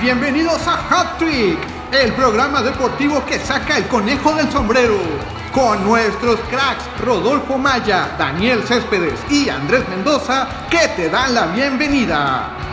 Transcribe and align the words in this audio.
Bienvenidos 0.00 0.66
a 0.66 0.74
Hat 0.88 1.18
Trick, 1.18 1.58
el 1.92 2.12
programa 2.14 2.62
deportivo 2.62 3.22
que 3.26 3.38
saca 3.38 3.76
el 3.76 3.86
conejo 3.88 4.34
del 4.34 4.50
sombrero. 4.50 4.98
Con 5.52 5.84
nuestros 5.84 6.40
cracks 6.50 6.84
Rodolfo 7.04 7.58
Maya, 7.58 8.14
Daniel 8.18 8.62
Céspedes 8.62 9.20
y 9.28 9.50
Andrés 9.50 9.86
Mendoza, 9.90 10.48
que 10.70 10.88
te 10.96 11.10
dan 11.10 11.34
la 11.34 11.46
bienvenida. 11.48 12.65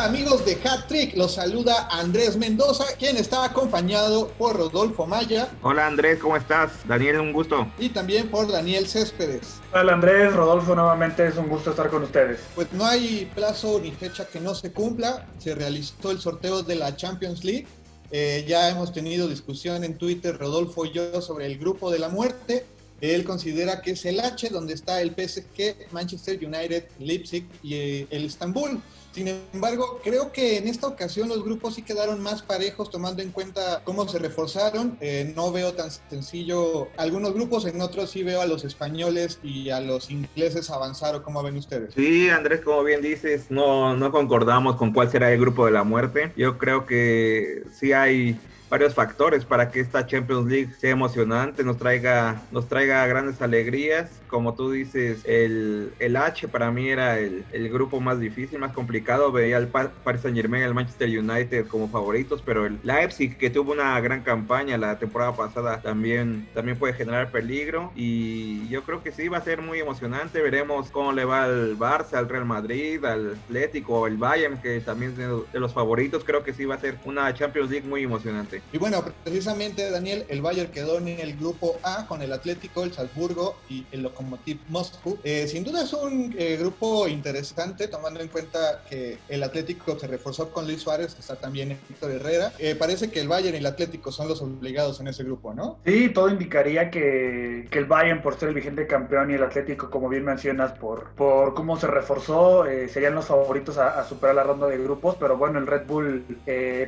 Hola 0.00 0.08
amigos 0.08 0.46
de 0.46 0.58
Hat 0.64 0.88
Trick, 0.88 1.14
los 1.14 1.34
saluda 1.34 1.86
Andrés 1.90 2.38
Mendoza, 2.38 2.86
quien 2.98 3.18
está 3.18 3.44
acompañado 3.44 4.28
por 4.38 4.56
Rodolfo 4.56 5.06
Maya. 5.06 5.50
Hola 5.60 5.86
Andrés, 5.86 6.20
¿cómo 6.20 6.38
estás? 6.38 6.72
Daniel, 6.88 7.20
un 7.20 7.34
gusto. 7.34 7.70
Y 7.78 7.90
también 7.90 8.30
por 8.30 8.50
Daniel 8.50 8.86
Céspedes. 8.88 9.60
Hola 9.74 9.92
Andrés, 9.92 10.32
Rodolfo, 10.32 10.74
nuevamente 10.74 11.26
es 11.26 11.36
un 11.36 11.50
gusto 11.50 11.68
estar 11.68 11.90
con 11.90 12.02
ustedes. 12.04 12.40
Pues 12.54 12.72
no 12.72 12.86
hay 12.86 13.30
plazo 13.34 13.78
ni 13.78 13.90
fecha 13.90 14.26
que 14.26 14.40
no 14.40 14.54
se 14.54 14.72
cumpla, 14.72 15.26
se 15.36 15.54
realizó 15.54 16.10
el 16.10 16.18
sorteo 16.18 16.62
de 16.62 16.76
la 16.76 16.96
Champions 16.96 17.44
League. 17.44 17.66
Eh, 18.10 18.46
ya 18.48 18.70
hemos 18.70 18.94
tenido 18.94 19.28
discusión 19.28 19.84
en 19.84 19.98
Twitter, 19.98 20.38
Rodolfo 20.38 20.86
y 20.86 20.92
yo, 20.92 21.20
sobre 21.20 21.44
el 21.44 21.58
grupo 21.58 21.90
de 21.90 21.98
la 21.98 22.08
muerte. 22.08 22.64
Él 23.00 23.24
considera 23.24 23.80
que 23.80 23.92
es 23.92 24.04
el 24.04 24.20
H, 24.20 24.48
donde 24.50 24.74
está 24.74 25.00
el 25.00 25.10
PSG, 25.10 25.92
Manchester 25.92 26.38
United, 26.44 26.84
Leipzig 26.98 27.46
y 27.62 27.74
eh, 27.74 28.06
el 28.10 28.26
Estambul. 28.26 28.80
Sin 29.12 29.26
embargo, 29.26 30.00
creo 30.04 30.30
que 30.30 30.56
en 30.56 30.68
esta 30.68 30.86
ocasión 30.86 31.28
los 31.28 31.42
grupos 31.42 31.74
sí 31.74 31.82
quedaron 31.82 32.22
más 32.22 32.42
parejos 32.42 32.90
tomando 32.90 33.22
en 33.22 33.32
cuenta 33.32 33.82
cómo 33.84 34.06
se 34.06 34.20
reforzaron. 34.20 34.96
Eh, 35.00 35.32
no 35.34 35.50
veo 35.50 35.72
tan 35.72 35.90
sencillo 35.90 36.88
algunos 36.96 37.34
grupos, 37.34 37.66
en 37.66 37.80
otros 37.80 38.10
sí 38.10 38.22
veo 38.22 38.40
a 38.40 38.46
los 38.46 38.64
españoles 38.64 39.40
y 39.42 39.70
a 39.70 39.80
los 39.80 40.10
ingleses 40.10 40.70
avanzar 40.70 41.16
o 41.16 41.22
cómo 41.24 41.42
ven 41.42 41.56
ustedes. 41.56 41.92
Sí, 41.94 42.28
Andrés, 42.30 42.60
como 42.60 42.84
bien 42.84 43.02
dices, 43.02 43.50
no, 43.50 43.96
no 43.96 44.12
concordamos 44.12 44.76
con 44.76 44.92
cuál 44.92 45.10
será 45.10 45.32
el 45.32 45.40
grupo 45.40 45.66
de 45.66 45.72
la 45.72 45.82
muerte. 45.82 46.32
Yo 46.36 46.56
creo 46.56 46.86
que 46.86 47.64
sí 47.72 47.92
hay 47.92 48.38
varios 48.70 48.94
factores 48.94 49.44
para 49.44 49.70
que 49.70 49.80
esta 49.80 50.06
Champions 50.06 50.46
League 50.46 50.70
sea 50.78 50.92
emocionante, 50.92 51.64
nos 51.64 51.76
traiga, 51.76 52.40
nos 52.52 52.68
traiga 52.68 53.04
grandes 53.06 53.42
alegrías. 53.42 54.08
Como 54.28 54.54
tú 54.54 54.70
dices, 54.70 55.22
el, 55.24 55.92
el 55.98 56.16
H 56.16 56.46
para 56.46 56.70
mí 56.70 56.88
era 56.88 57.18
el, 57.18 57.44
el, 57.52 57.68
grupo 57.68 58.00
más 58.00 58.20
difícil, 58.20 58.60
más 58.60 58.72
complicado. 58.72 59.32
Veía 59.32 59.56
al 59.56 59.66
Paris 59.66 60.20
Saint 60.22 60.36
Germain, 60.36 60.62
al 60.62 60.72
Manchester 60.72 61.08
United 61.08 61.66
como 61.66 61.88
favoritos, 61.88 62.40
pero 62.46 62.64
el 62.64 62.78
Leipzig, 62.84 63.36
que 63.36 63.50
tuvo 63.50 63.72
una 63.72 63.98
gran 64.00 64.22
campaña 64.22 64.78
la 64.78 64.98
temporada 65.00 65.34
pasada, 65.34 65.82
también, 65.82 66.48
también 66.54 66.78
puede 66.78 66.94
generar 66.94 67.32
peligro. 67.32 67.90
Y 67.96 68.68
yo 68.68 68.84
creo 68.84 69.02
que 69.02 69.10
sí 69.10 69.26
va 69.26 69.38
a 69.38 69.42
ser 69.42 69.62
muy 69.62 69.80
emocionante. 69.80 70.40
Veremos 70.40 70.90
cómo 70.90 71.12
le 71.12 71.24
va 71.24 71.42
al 71.42 71.76
Barça, 71.76 72.14
al 72.14 72.28
Real 72.28 72.44
Madrid, 72.44 73.04
al 73.04 73.32
Atlético, 73.32 74.06
el 74.06 74.16
Bayern, 74.16 74.58
que 74.58 74.80
también 74.80 75.10
es 75.12 75.52
de 75.52 75.60
los 75.60 75.74
favoritos. 75.74 76.22
Creo 76.22 76.44
que 76.44 76.52
sí 76.52 76.64
va 76.64 76.76
a 76.76 76.80
ser 76.80 76.96
una 77.04 77.34
Champions 77.34 77.68
League 77.68 77.88
muy 77.88 78.04
emocionante. 78.04 78.59
Y 78.72 78.78
bueno, 78.78 79.04
precisamente 79.24 79.90
Daniel, 79.90 80.24
el 80.28 80.42
Bayern 80.42 80.70
quedó 80.70 80.98
en 80.98 81.08
el 81.08 81.36
grupo 81.36 81.78
A 81.82 82.06
con 82.06 82.22
el 82.22 82.32
Atlético, 82.32 82.84
el 82.84 82.92
Salzburgo 82.92 83.56
y 83.68 83.84
el 83.90 84.02
Lokomotiv 84.02 84.60
Moscú. 84.68 85.18
Eh, 85.24 85.46
sin 85.48 85.64
duda 85.64 85.82
es 85.82 85.92
un 85.92 86.34
eh, 86.38 86.56
grupo 86.58 87.08
interesante, 87.08 87.88
tomando 87.88 88.20
en 88.20 88.28
cuenta 88.28 88.82
que 88.88 89.18
el 89.28 89.42
Atlético 89.42 89.98
se 89.98 90.06
reforzó 90.06 90.50
con 90.50 90.66
Luis 90.66 90.82
Suárez, 90.82 91.16
está 91.18 91.36
también 91.36 91.78
Víctor 91.88 92.12
Herrera. 92.12 92.52
Eh, 92.58 92.76
parece 92.76 93.10
que 93.10 93.20
el 93.20 93.28
Bayern 93.28 93.54
y 93.54 93.58
el 93.58 93.66
Atlético 93.66 94.12
son 94.12 94.28
los 94.28 94.40
obligados 94.40 95.00
en 95.00 95.08
ese 95.08 95.24
grupo, 95.24 95.52
¿no? 95.52 95.78
Sí, 95.84 96.10
todo 96.10 96.28
indicaría 96.28 96.90
que, 96.90 97.66
que 97.70 97.78
el 97.78 97.86
Bayern, 97.86 98.22
por 98.22 98.38
ser 98.38 98.50
el 98.50 98.54
vigente 98.54 98.86
campeón, 98.86 99.30
y 99.30 99.34
el 99.34 99.42
Atlético, 99.42 99.90
como 99.90 100.08
bien 100.08 100.24
mencionas, 100.24 100.72
por, 100.72 101.10
por 101.10 101.54
cómo 101.54 101.78
se 101.78 101.86
reforzó, 101.86 102.64
serían 102.88 103.14
los 103.14 103.26
favoritos 103.26 103.78
a, 103.78 104.00
a, 104.00 104.04
superar 104.04 104.34
la 104.34 104.44
ronda 104.44 104.66
de 104.66 104.78
grupos. 104.78 105.16
Pero 105.18 105.36
bueno, 105.36 105.58
el 105.58 105.66
Red 105.66 105.86
Bull, 105.86 106.24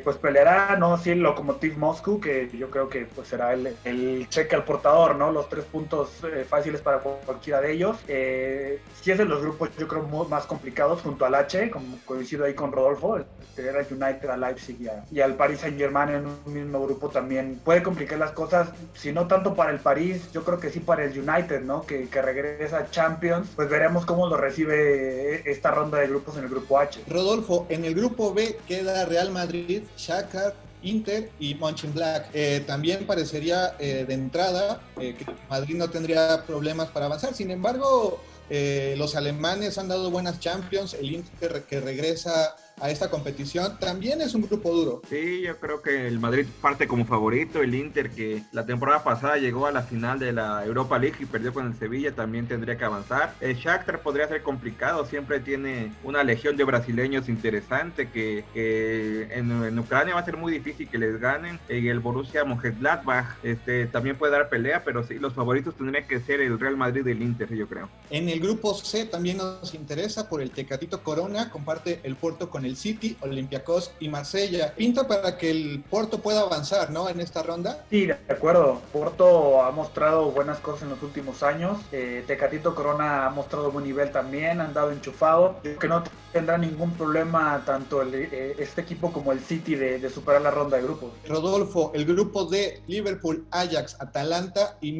pues 0.05 0.17
peleará, 0.17 0.77
¿no? 0.77 0.97
Sí, 0.99 1.11
el 1.11 1.21
Lokomotiv 1.21 1.62
Moscú, 1.71 2.21
que 2.21 2.51
yo 2.53 2.71
creo 2.71 2.89
que 2.89 3.07
pues, 3.07 3.29
será 3.29 3.53
el, 3.53 3.77
el, 3.85 4.29
cheque 4.29 4.55
al 4.55 4.65
portador, 4.65 5.17
¿no? 5.17 5.31
Los 5.31 5.49
tres 5.49 5.65
puntos 5.65 6.11
eh, 6.25 6.45
fáciles 6.49 6.81
para 6.81 6.99
cualquiera 6.99 7.61
de 7.61 7.73
ellos. 7.73 7.99
Eh, 8.09 8.81
si 9.01 9.11
es 9.11 9.19
de 9.19 9.25
los 9.25 9.43
grupos, 9.43 9.71
yo 9.79 9.89
creo, 9.89 10.03
más 10.29 10.47
complicados 10.47 11.03
junto 11.03 11.25
al 11.25 11.35
H, 11.35 11.71
como 11.71 11.99
coincido 12.05 12.45
ahí 12.45 12.55
con 12.55 12.73
Rodolfo, 12.73 13.21
tener 13.55 13.77
al 13.77 13.87
United, 13.91 14.29
al 14.29 14.41
Leipzig 14.41 14.81
y, 14.81 14.89
a, 14.89 15.05
y, 15.11 15.21
al 15.21 15.35
Paris 15.35 15.61
Saint 15.61 15.79
Germain 15.79 16.09
en 16.11 16.27
un 16.27 16.53
mismo 16.53 16.85
grupo 16.85 17.09
también 17.09 17.61
puede 17.65 17.83
complicar 17.83 18.19
las 18.19 18.33
cosas, 18.33 18.71
si 18.95 19.13
no 19.13 19.27
tanto 19.27 19.55
para 19.55 19.71
el 19.71 19.81
París, 19.81 20.31
yo 20.33 20.45
creo 20.45 20.59
que 20.59 20.71
sí 20.71 20.81
para 20.81 21.05
el 21.05 21.19
United, 21.19 21.61
¿no? 21.61 21.83
Que, 21.83 22.09
que 22.09 22.23
regresa 22.23 22.79
a 22.79 22.91
Champions, 22.91 23.49
pues 23.55 23.69
veremos 23.69 24.07
cómo 24.07 24.27
lo 24.29 24.37
recibe 24.37 25.51
esta 25.51 25.71
ronda 25.71 25.99
de 25.99 26.09
grupos 26.09 26.37
en 26.37 26.45
el 26.45 26.51
grupo 26.51 26.79
H. 26.79 27.05
Rodolfo, 27.09 27.67
en 27.69 27.85
el 27.85 27.95
grupo 27.95 28.33
B 28.33 28.59
queda 28.67 29.05
Real 29.05 29.31
Madrid, 29.31 29.83
Shakhtar, 29.97 30.55
Inter 30.83 31.31
y 31.39 31.55
Mönchengladbach. 31.55 32.31
Eh, 32.33 32.63
también 32.67 33.07
parecería 33.07 33.77
eh, 33.79 34.05
de 34.07 34.15
entrada 34.15 34.81
eh, 35.01 35.15
que 35.17 35.27
Madrid 35.49 35.77
no 35.77 35.89
tendría 35.91 36.45
problemas 36.47 36.89
para 36.89 37.07
avanzar. 37.07 37.35
Sin 37.35 37.51
embargo, 37.51 38.21
eh, 38.51 38.95
los 38.99 39.15
alemanes 39.17 39.79
han 39.79 39.89
dado 39.89 40.11
buenas 40.11 40.41
Champions. 40.41 40.95
El 40.95 41.13
Inter 41.13 41.65
que 41.65 41.81
regresa 41.81 42.55
a 42.81 42.91
esta 42.91 43.11
competición 43.11 43.79
también 43.79 44.21
es 44.21 44.35
un 44.35 44.43
grupo 44.43 44.73
duro. 44.73 45.03
Sí, 45.09 45.43
yo 45.43 45.57
creo 45.59 45.83
que 45.83 46.07
el 46.07 46.19
Madrid 46.19 46.47
parte 46.61 46.87
como 46.89 47.05
favorito. 47.05 47.63
El 47.63 47.75
Inter 47.75 48.11
que 48.11 48.43
la 48.53 48.67
temporada 48.67 49.05
pasada 49.05 49.37
llegó 49.37 49.67
a 49.67 49.73
la 49.73 49.83
final 49.83 50.19
de 50.19 50.33
la 50.33 50.65
Europa 50.65 50.99
League 50.99 51.17
y 51.21 51.27
perdió 51.27 51.53
con 51.53 51.67
el 51.67 51.79
Sevilla 51.79 52.13
también 52.15 52.47
tendría 52.47 52.77
que 52.77 52.85
avanzar. 52.85 53.35
El 53.41 53.57
Shakhtar 53.57 54.03
podría 54.03 54.29
ser 54.29 54.43
complicado. 54.43 55.07
Siempre 55.07 55.41
tiene 55.41 55.93
una 56.03 56.25
legión 56.25 56.57
de 56.57 56.65
brasileños 56.65 57.29
interesante 57.29 58.11
que, 58.11 58.45
que 58.53 59.29
en, 59.33 59.51
en, 59.51 59.79
Ucrania 59.79 60.15
va 60.15 60.21
a 60.21 60.25
ser 60.25 60.37
muy 60.37 60.53
difícil 60.53 60.89
que 60.89 60.99
les 60.99 61.21
ganen. 61.21 61.59
Y 61.69 61.89
el 61.89 62.01
Borussia 62.01 62.45
Mönchengladbach 62.45 63.37
este, 63.43 63.87
también 63.87 64.17
puede 64.17 64.33
dar 64.33 64.49
pelea, 64.49 64.83
pero 64.85 65.07
sí, 65.07 65.15
los 65.15 65.35
favoritos 65.35 65.77
tendrían 65.77 66.07
que 66.07 66.21
ser 66.21 66.41
el 66.41 66.59
Real 66.59 66.77
Madrid 66.77 67.07
y 67.07 67.11
el 67.11 67.23
Inter, 67.23 67.53
yo 67.55 67.69
creo. 67.69 67.89
En 68.11 68.29
el 68.29 68.41
grupo 68.41 68.75
C 68.75 69.05
también 69.07 69.39
nos 69.39 69.75
interesa 69.75 70.29
por 70.29 70.43
el 70.43 70.51
Tecatito 70.51 71.03
Corona, 71.03 71.51
comparte 71.51 72.01
el 72.03 72.17
Porto 72.17 72.51
con 72.51 72.62
el 72.65 72.77
City, 72.77 73.17
Olympiacos 73.21 73.93
y 74.01 74.09
Marsella. 74.09 74.75
Pinta 74.75 75.07
para 75.07 75.37
que 75.37 75.51
el 75.51 75.85
Porto 75.89 76.21
pueda 76.21 76.41
avanzar, 76.41 76.91
¿no? 76.91 77.09
En 77.09 77.21
esta 77.21 77.43
ronda. 77.43 77.85
Sí, 77.91 78.07
de 78.07 78.17
acuerdo. 78.29 78.81
Porto 78.93 79.63
ha 79.63 79.71
mostrado 79.71 80.31
buenas 80.31 80.59
cosas 80.59 80.83
en 80.83 80.91
los 80.91 81.03
últimos 81.03 81.43
años. 81.43 81.79
Eh, 81.93 82.25
Tecatito 82.27 82.75
Corona 82.75 83.27
ha 83.27 83.31
mostrado 83.31 83.71
buen 83.71 83.85
nivel 83.85 84.11
también, 84.11 84.61
han 84.61 84.75
dado 84.75 84.93
enchufado. 84.93 85.59
Creo 85.63 85.79
que 85.79 85.89
no 85.89 86.05
tendrá 86.33 86.59
ningún 86.59 86.93
problema 86.93 87.63
tanto 87.65 88.03
el, 88.03 88.15
eh, 88.15 88.55
este 88.59 88.81
equipo 88.81 89.13
como 89.13 89.33
el 89.33 89.41
City 89.41 89.75
de, 89.75 89.99
de, 89.99 90.11
superar 90.11 90.43
la 90.43 90.51
ronda 90.51 90.77
de 90.77 90.83
grupos. 90.85 91.11
Rodolfo, 91.27 91.93
el 91.95 92.05
grupo 92.05 92.45
de 92.45 92.83
Liverpool, 92.87 93.47
Ajax, 93.51 93.97
Atalanta 94.01 94.79
y 94.81 94.93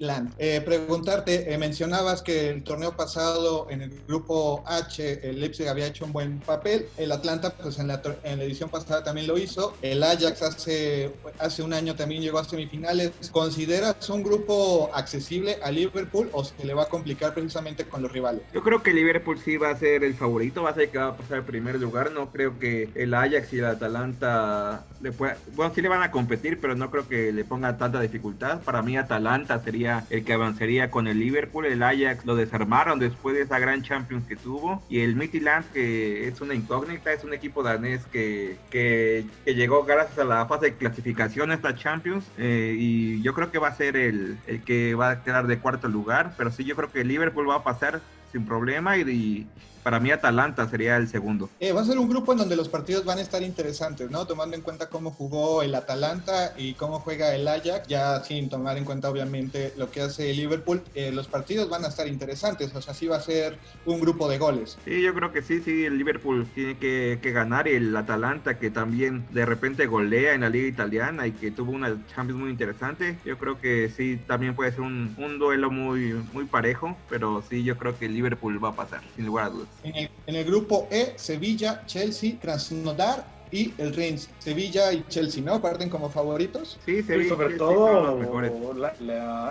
Midtjylland. 0.00 0.32
Eh, 0.38 0.60
preguntarte, 0.64 1.52
eh, 1.52 1.58
mencionabas 1.58 2.22
que 2.22 2.50
el 2.50 2.62
torneo 2.64 2.96
pasado 2.96 3.66
en 3.70 3.82
el 3.82 3.92
grupo 4.08 4.64
H, 4.66 5.28
el 5.28 5.40
Leipzig 5.40 5.68
había 5.68 5.86
hecho 5.86 6.04
un 6.04 6.12
buen 6.12 6.40
papel. 6.40 6.86
El 6.96 7.12
Atlanta, 7.12 7.50
pues 7.50 7.78
en 7.78 7.88
la, 7.88 8.02
en 8.24 8.38
la 8.38 8.44
edición 8.44 8.70
pasada 8.70 9.04
también 9.04 9.26
lo 9.26 9.38
hizo. 9.38 9.74
El 9.82 10.02
Ajax 10.02 10.42
hace, 10.42 11.12
hace 11.38 11.62
un 11.62 11.72
año 11.72 11.94
también 11.94 12.22
llegó 12.22 12.38
a 12.38 12.44
semifinales. 12.44 13.12
¿Consideras 13.30 14.08
un 14.10 14.22
grupo 14.22 14.90
accesible 14.94 15.58
a 15.62 15.70
Liverpool 15.70 16.28
o 16.32 16.44
se 16.44 16.64
le 16.64 16.74
va 16.74 16.84
a 16.84 16.88
complicar 16.88 17.34
precisamente 17.34 17.84
con 17.84 18.02
los 18.02 18.10
rivales? 18.10 18.42
Yo 18.54 18.62
creo 18.62 18.82
que 18.82 18.92
Liverpool 18.92 19.38
sí 19.44 19.56
va 19.56 19.70
a 19.70 19.76
ser 19.76 20.04
el 20.04 20.14
favorito, 20.14 20.62
va 20.62 20.70
a 20.70 20.74
ser 20.74 20.90
que 20.90 20.98
va 20.98 21.08
a 21.08 21.16
pasar 21.16 21.38
el 21.38 21.44
primer 21.44 21.78
lugar. 21.78 22.10
No 22.12 22.30
creo 22.30 22.58
que 22.58 22.88
el 22.94 23.14
Ajax 23.14 23.52
y 23.52 23.58
el 23.58 23.66
Atalanta 23.66 24.84
le 25.00 25.12
pueda, 25.12 25.36
bueno, 25.54 25.72
sí 25.74 25.82
le 25.82 25.88
van 25.88 26.02
a 26.02 26.10
competir, 26.10 26.60
pero 26.60 26.74
no 26.74 26.90
creo 26.90 27.08
que 27.08 27.32
le 27.32 27.44
ponga 27.44 27.76
tanta 27.76 28.00
dificultad. 28.00 28.60
Para 28.62 28.82
mí 28.82 28.96
Atalanta 28.96 29.62
sería 29.62 29.89
el 30.10 30.24
que 30.24 30.32
avanzaría 30.32 30.90
con 30.90 31.06
el 31.06 31.18
Liverpool. 31.18 31.66
El 31.66 31.82
Ajax 31.82 32.24
lo 32.24 32.36
desarmaron 32.36 32.98
después 32.98 33.34
de 33.34 33.42
esa 33.42 33.58
gran 33.58 33.82
Champions 33.82 34.26
que 34.26 34.36
tuvo. 34.36 34.82
Y 34.88 35.00
el 35.00 35.16
Midtjylland, 35.16 35.70
que 35.72 36.28
es 36.28 36.40
una 36.40 36.54
incógnita, 36.54 37.12
es 37.12 37.24
un 37.24 37.32
equipo 37.32 37.62
danés 37.62 38.04
que, 38.06 38.56
que, 38.70 39.24
que 39.44 39.54
llegó 39.54 39.84
gracias 39.84 40.18
a 40.18 40.24
la 40.24 40.46
fase 40.46 40.66
de 40.66 40.74
clasificación 40.74 41.50
a 41.50 41.54
esta 41.54 41.74
Champions. 41.74 42.24
Eh, 42.38 42.74
y 42.78 43.22
yo 43.22 43.34
creo 43.34 43.50
que 43.50 43.58
va 43.58 43.68
a 43.68 43.74
ser 43.74 43.96
el, 43.96 44.38
el 44.46 44.62
que 44.62 44.94
va 44.94 45.10
a 45.10 45.22
quedar 45.22 45.46
de 45.46 45.58
cuarto 45.58 45.88
lugar. 45.88 46.34
Pero 46.36 46.50
sí, 46.50 46.64
yo 46.64 46.76
creo 46.76 46.90
que 46.90 47.00
el 47.00 47.08
Liverpool 47.08 47.48
va 47.48 47.56
a 47.56 47.64
pasar 47.64 48.00
sin 48.32 48.44
problema 48.44 48.96
y, 48.96 49.02
y, 49.02 49.46
para 49.82 50.00
mí 50.00 50.10
Atalanta 50.10 50.68
sería 50.68 50.96
el 50.96 51.08
segundo. 51.08 51.48
Eh, 51.58 51.72
va 51.72 51.80
a 51.80 51.84
ser 51.84 51.98
un 51.98 52.08
grupo 52.08 52.32
en 52.32 52.38
donde 52.38 52.56
los 52.56 52.68
partidos 52.68 53.04
van 53.04 53.18
a 53.18 53.22
estar 53.22 53.42
interesantes, 53.42 54.10
¿no? 54.10 54.26
Tomando 54.26 54.56
en 54.56 54.62
cuenta 54.62 54.88
cómo 54.88 55.10
jugó 55.10 55.62
el 55.62 55.74
Atalanta 55.74 56.54
y 56.56 56.74
cómo 56.74 57.00
juega 57.00 57.34
el 57.34 57.48
Ajax, 57.48 57.88
ya 57.88 58.22
sin 58.22 58.48
tomar 58.48 58.76
en 58.76 58.84
cuenta 58.84 59.10
obviamente 59.10 59.72
lo 59.76 59.90
que 59.90 60.02
hace 60.02 60.30
el 60.30 60.36
Liverpool, 60.36 60.82
eh, 60.94 61.12
los 61.12 61.28
partidos 61.28 61.68
van 61.68 61.84
a 61.84 61.88
estar 61.88 62.06
interesantes, 62.08 62.74
o 62.74 62.82
sea, 62.82 62.94
sí 62.94 63.06
va 63.06 63.16
a 63.16 63.20
ser 63.20 63.58
un 63.86 64.00
grupo 64.00 64.28
de 64.28 64.38
goles. 64.38 64.78
Sí, 64.84 65.02
yo 65.02 65.14
creo 65.14 65.32
que 65.32 65.42
sí, 65.42 65.60
sí, 65.60 65.84
el 65.84 65.98
Liverpool 65.98 66.46
tiene 66.54 66.76
que, 66.76 67.18
ganar 67.30 67.68
y 67.68 67.74
el 67.74 67.96
Atalanta 67.96 68.58
que 68.58 68.70
también 68.70 69.24
de 69.30 69.46
repente 69.46 69.86
golea 69.86 70.34
en 70.34 70.40
la 70.40 70.48
liga 70.48 70.66
italiana 70.66 71.28
y 71.28 71.32
que 71.32 71.52
tuvo 71.52 71.70
una 71.70 71.96
Champions 72.12 72.40
muy 72.40 72.50
interesante, 72.50 73.16
yo 73.24 73.38
creo 73.38 73.60
que 73.60 73.88
sí, 73.88 74.20
también 74.26 74.56
puede 74.56 74.72
ser 74.72 74.80
un, 74.80 75.14
un 75.16 75.38
duelo 75.38 75.70
muy, 75.70 76.12
muy 76.32 76.44
parejo, 76.46 76.96
pero 77.08 77.42
sí, 77.48 77.62
yo 77.62 77.78
creo 77.78 77.96
que 77.96 78.06
el 78.06 78.14
Liverpool 78.20 78.62
va 78.62 78.68
a 78.68 78.76
pasar, 78.76 79.00
sin 79.16 79.26
lugar 79.26 79.46
a 79.46 79.50
dudas. 79.50 79.68
En 79.82 80.34
el, 80.36 80.44
grupo 80.44 80.86
E, 80.90 81.14
Sevilla, 81.16 81.86
Chelsea, 81.86 82.38
Krasnodar 82.38 83.39
y 83.50 83.74
el 83.78 83.94
Reims. 83.94 84.28
Sevilla 84.38 84.92
y 84.92 85.04
Chelsea, 85.08 85.42
¿no? 85.42 85.60
Parten 85.60 85.88
como 85.88 86.10
favoritos. 86.10 86.78
Sí, 86.84 87.02
Sevilla, 87.02 87.28
sobre 87.28 87.56
todo 87.56 88.74
la, 88.74 88.94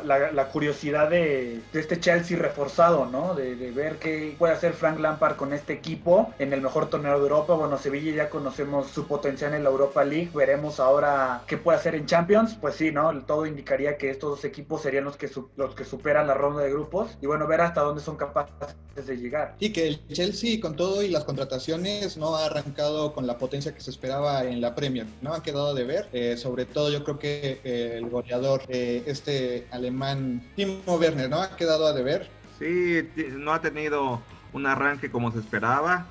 la, 0.03 0.31
la, 0.31 0.47
curiosidad 0.49 1.09
de, 1.09 1.59
de, 1.71 1.79
este 1.79 1.99
Chelsea 1.99 2.37
reforzado, 2.37 3.05
¿no? 3.05 3.35
De, 3.35 3.55
de, 3.55 3.71
ver 3.71 3.97
qué 3.97 4.35
puede 4.37 4.53
hacer 4.53 4.73
Frank 4.73 4.99
Lampard 4.99 5.35
con 5.35 5.53
este 5.53 5.73
equipo 5.73 6.33
en 6.39 6.53
el 6.53 6.61
mejor 6.61 6.89
torneo 6.89 7.13
de 7.13 7.19
Europa. 7.19 7.53
Bueno, 7.53 7.77
Sevilla 7.77 8.13
ya 8.15 8.29
conocemos 8.29 8.89
su 8.89 9.07
potencial 9.07 9.53
en 9.53 9.63
la 9.63 9.69
Europa 9.69 10.03
League. 10.03 10.31
Veremos 10.33 10.79
ahora 10.79 11.43
qué 11.47 11.57
puede 11.57 11.77
hacer 11.77 11.95
en 11.95 12.05
Champions. 12.05 12.57
Pues 12.59 12.75
sí, 12.75 12.91
¿no? 12.91 13.11
Todo 13.23 13.45
indicaría 13.45 13.97
que 13.97 14.09
estos 14.09 14.29
dos 14.29 14.45
equipos 14.45 14.81
serían 14.81 15.05
los 15.05 15.17
que, 15.17 15.29
los 15.57 15.75
que 15.75 15.85
superan 15.85 16.27
la 16.27 16.33
ronda 16.33 16.61
de 16.63 16.71
grupos. 16.71 17.17
Y 17.21 17.27
bueno, 17.27 17.47
ver 17.47 17.61
hasta 17.61 17.81
dónde 17.81 18.01
son 18.01 18.17
capaces 18.17 18.75
de 19.05 19.17
llegar. 19.17 19.55
Y 19.59 19.71
que 19.71 19.87
el 19.87 20.07
Chelsea, 20.07 20.59
con 20.59 20.75
todo 20.75 21.01
y 21.03 21.09
las 21.09 21.23
contrataciones, 21.23 22.17
no 22.17 22.35
ha 22.35 22.45
arrancado 22.45 23.13
con 23.13 23.27
la 23.27 23.37
potencia 23.37 23.73
que 23.73 23.81
se 23.81 23.88
esperaba 23.89 24.43
en 24.43 24.61
la 24.61 24.75
Premier, 24.75 25.05
¿no? 25.21 25.33
Han 25.33 25.41
quedado 25.41 25.73
de 25.73 25.83
ver. 25.83 26.09
Eh, 26.13 26.37
sobre 26.37 26.65
todo, 26.65 26.91
yo 26.91 27.03
creo 27.03 27.19
que 27.19 27.59
eh, 27.63 27.95
el 27.97 28.09
goleador, 28.09 28.61
eh, 28.67 29.03
este 29.05 29.67
alemán, 29.71 30.41
Timo 30.55 30.95
Werner, 30.95 31.29
¿no? 31.29 31.41
Ha 31.41 31.55
quedado 31.55 31.87
a 31.87 31.93
deber. 31.93 32.29
Sí, 32.57 33.07
no 33.33 33.53
ha 33.53 33.61
tenido 33.61 34.21
un 34.53 34.65
arranque 34.65 35.09
como 35.11 35.31
se 35.31 35.39
esperaba. 35.39 36.07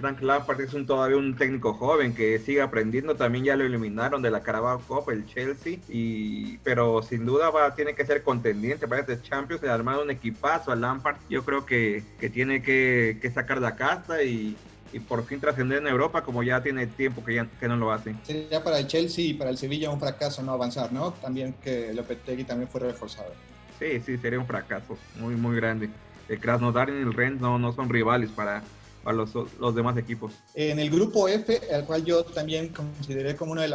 Frank 0.00 0.20
Lampard 0.20 0.60
es 0.62 0.74
un, 0.74 0.84
todavía 0.84 1.16
un 1.16 1.36
técnico 1.36 1.74
joven 1.74 2.12
que 2.12 2.40
sigue 2.40 2.60
aprendiendo. 2.60 3.14
También 3.14 3.44
ya 3.44 3.54
lo 3.54 3.64
eliminaron 3.64 4.20
de 4.20 4.28
la 4.28 4.42
Carabao 4.42 4.80
Cup, 4.80 5.10
el 5.10 5.26
Chelsea. 5.26 5.78
Y, 5.88 6.58
pero 6.58 7.02
sin 7.04 7.24
duda 7.24 7.50
va, 7.50 7.72
tiene 7.76 7.94
que 7.94 8.04
ser 8.04 8.24
contendiente 8.24 8.88
para 8.88 9.02
este 9.02 9.22
Champions. 9.22 9.62
Le 9.62 9.68
ha 9.68 9.74
armado 9.74 10.02
un 10.02 10.10
equipazo 10.10 10.72
a 10.72 10.76
Lampard. 10.76 11.18
Yo 11.28 11.44
creo 11.44 11.66
que, 11.66 12.02
que 12.18 12.28
tiene 12.28 12.62
que, 12.62 13.18
que 13.22 13.30
sacar 13.30 13.60
la 13.60 13.76
casta 13.76 14.24
y, 14.24 14.56
y 14.92 15.00
por 15.00 15.24
fin 15.26 15.40
trascender 15.40 15.78
en 15.78 15.86
Europa 15.86 16.22
como 16.22 16.42
ya 16.42 16.62
tiene 16.62 16.86
tiempo 16.86 17.24
que, 17.24 17.34
ya, 17.34 17.46
que 17.58 17.68
no 17.68 17.76
lo 17.76 17.92
hace. 17.92 18.14
Sería 18.22 18.62
para 18.62 18.78
el 18.78 18.86
Chelsea 18.86 19.26
y 19.26 19.34
para 19.34 19.50
el 19.50 19.58
Sevilla 19.58 19.90
un 19.90 20.00
fracaso 20.00 20.42
no 20.42 20.52
avanzar, 20.52 20.92
¿no? 20.92 21.12
También 21.12 21.54
que 21.62 21.92
Lopetegui 21.94 22.44
también 22.44 22.68
fue 22.68 22.80
reforzado. 22.80 23.32
Sí, 23.78 24.00
sí, 24.00 24.18
sería 24.18 24.38
un 24.38 24.46
fracaso 24.46 24.98
muy, 25.16 25.34
muy 25.34 25.56
grande. 25.56 25.88
El 26.28 26.38
Krasnodar 26.38 26.90
y 26.90 26.92
el 26.92 27.12
Rennes 27.12 27.40
no, 27.40 27.58
no 27.58 27.72
son 27.72 27.88
rivales 27.88 28.30
para, 28.30 28.62
a 29.04 29.12
los, 29.12 29.30
los, 29.34 29.74
demás 29.74 29.96
equipos. 29.96 30.32
En 30.54 30.78
el 30.78 30.90
grupo 30.90 31.28
F, 31.28 31.60
al 31.72 31.84
cual 31.84 32.04
yo 32.04 32.24
también 32.24 32.68
consideré 32.68 33.34
como 33.36 33.52
uno 33.52 33.62
de 33.62 33.68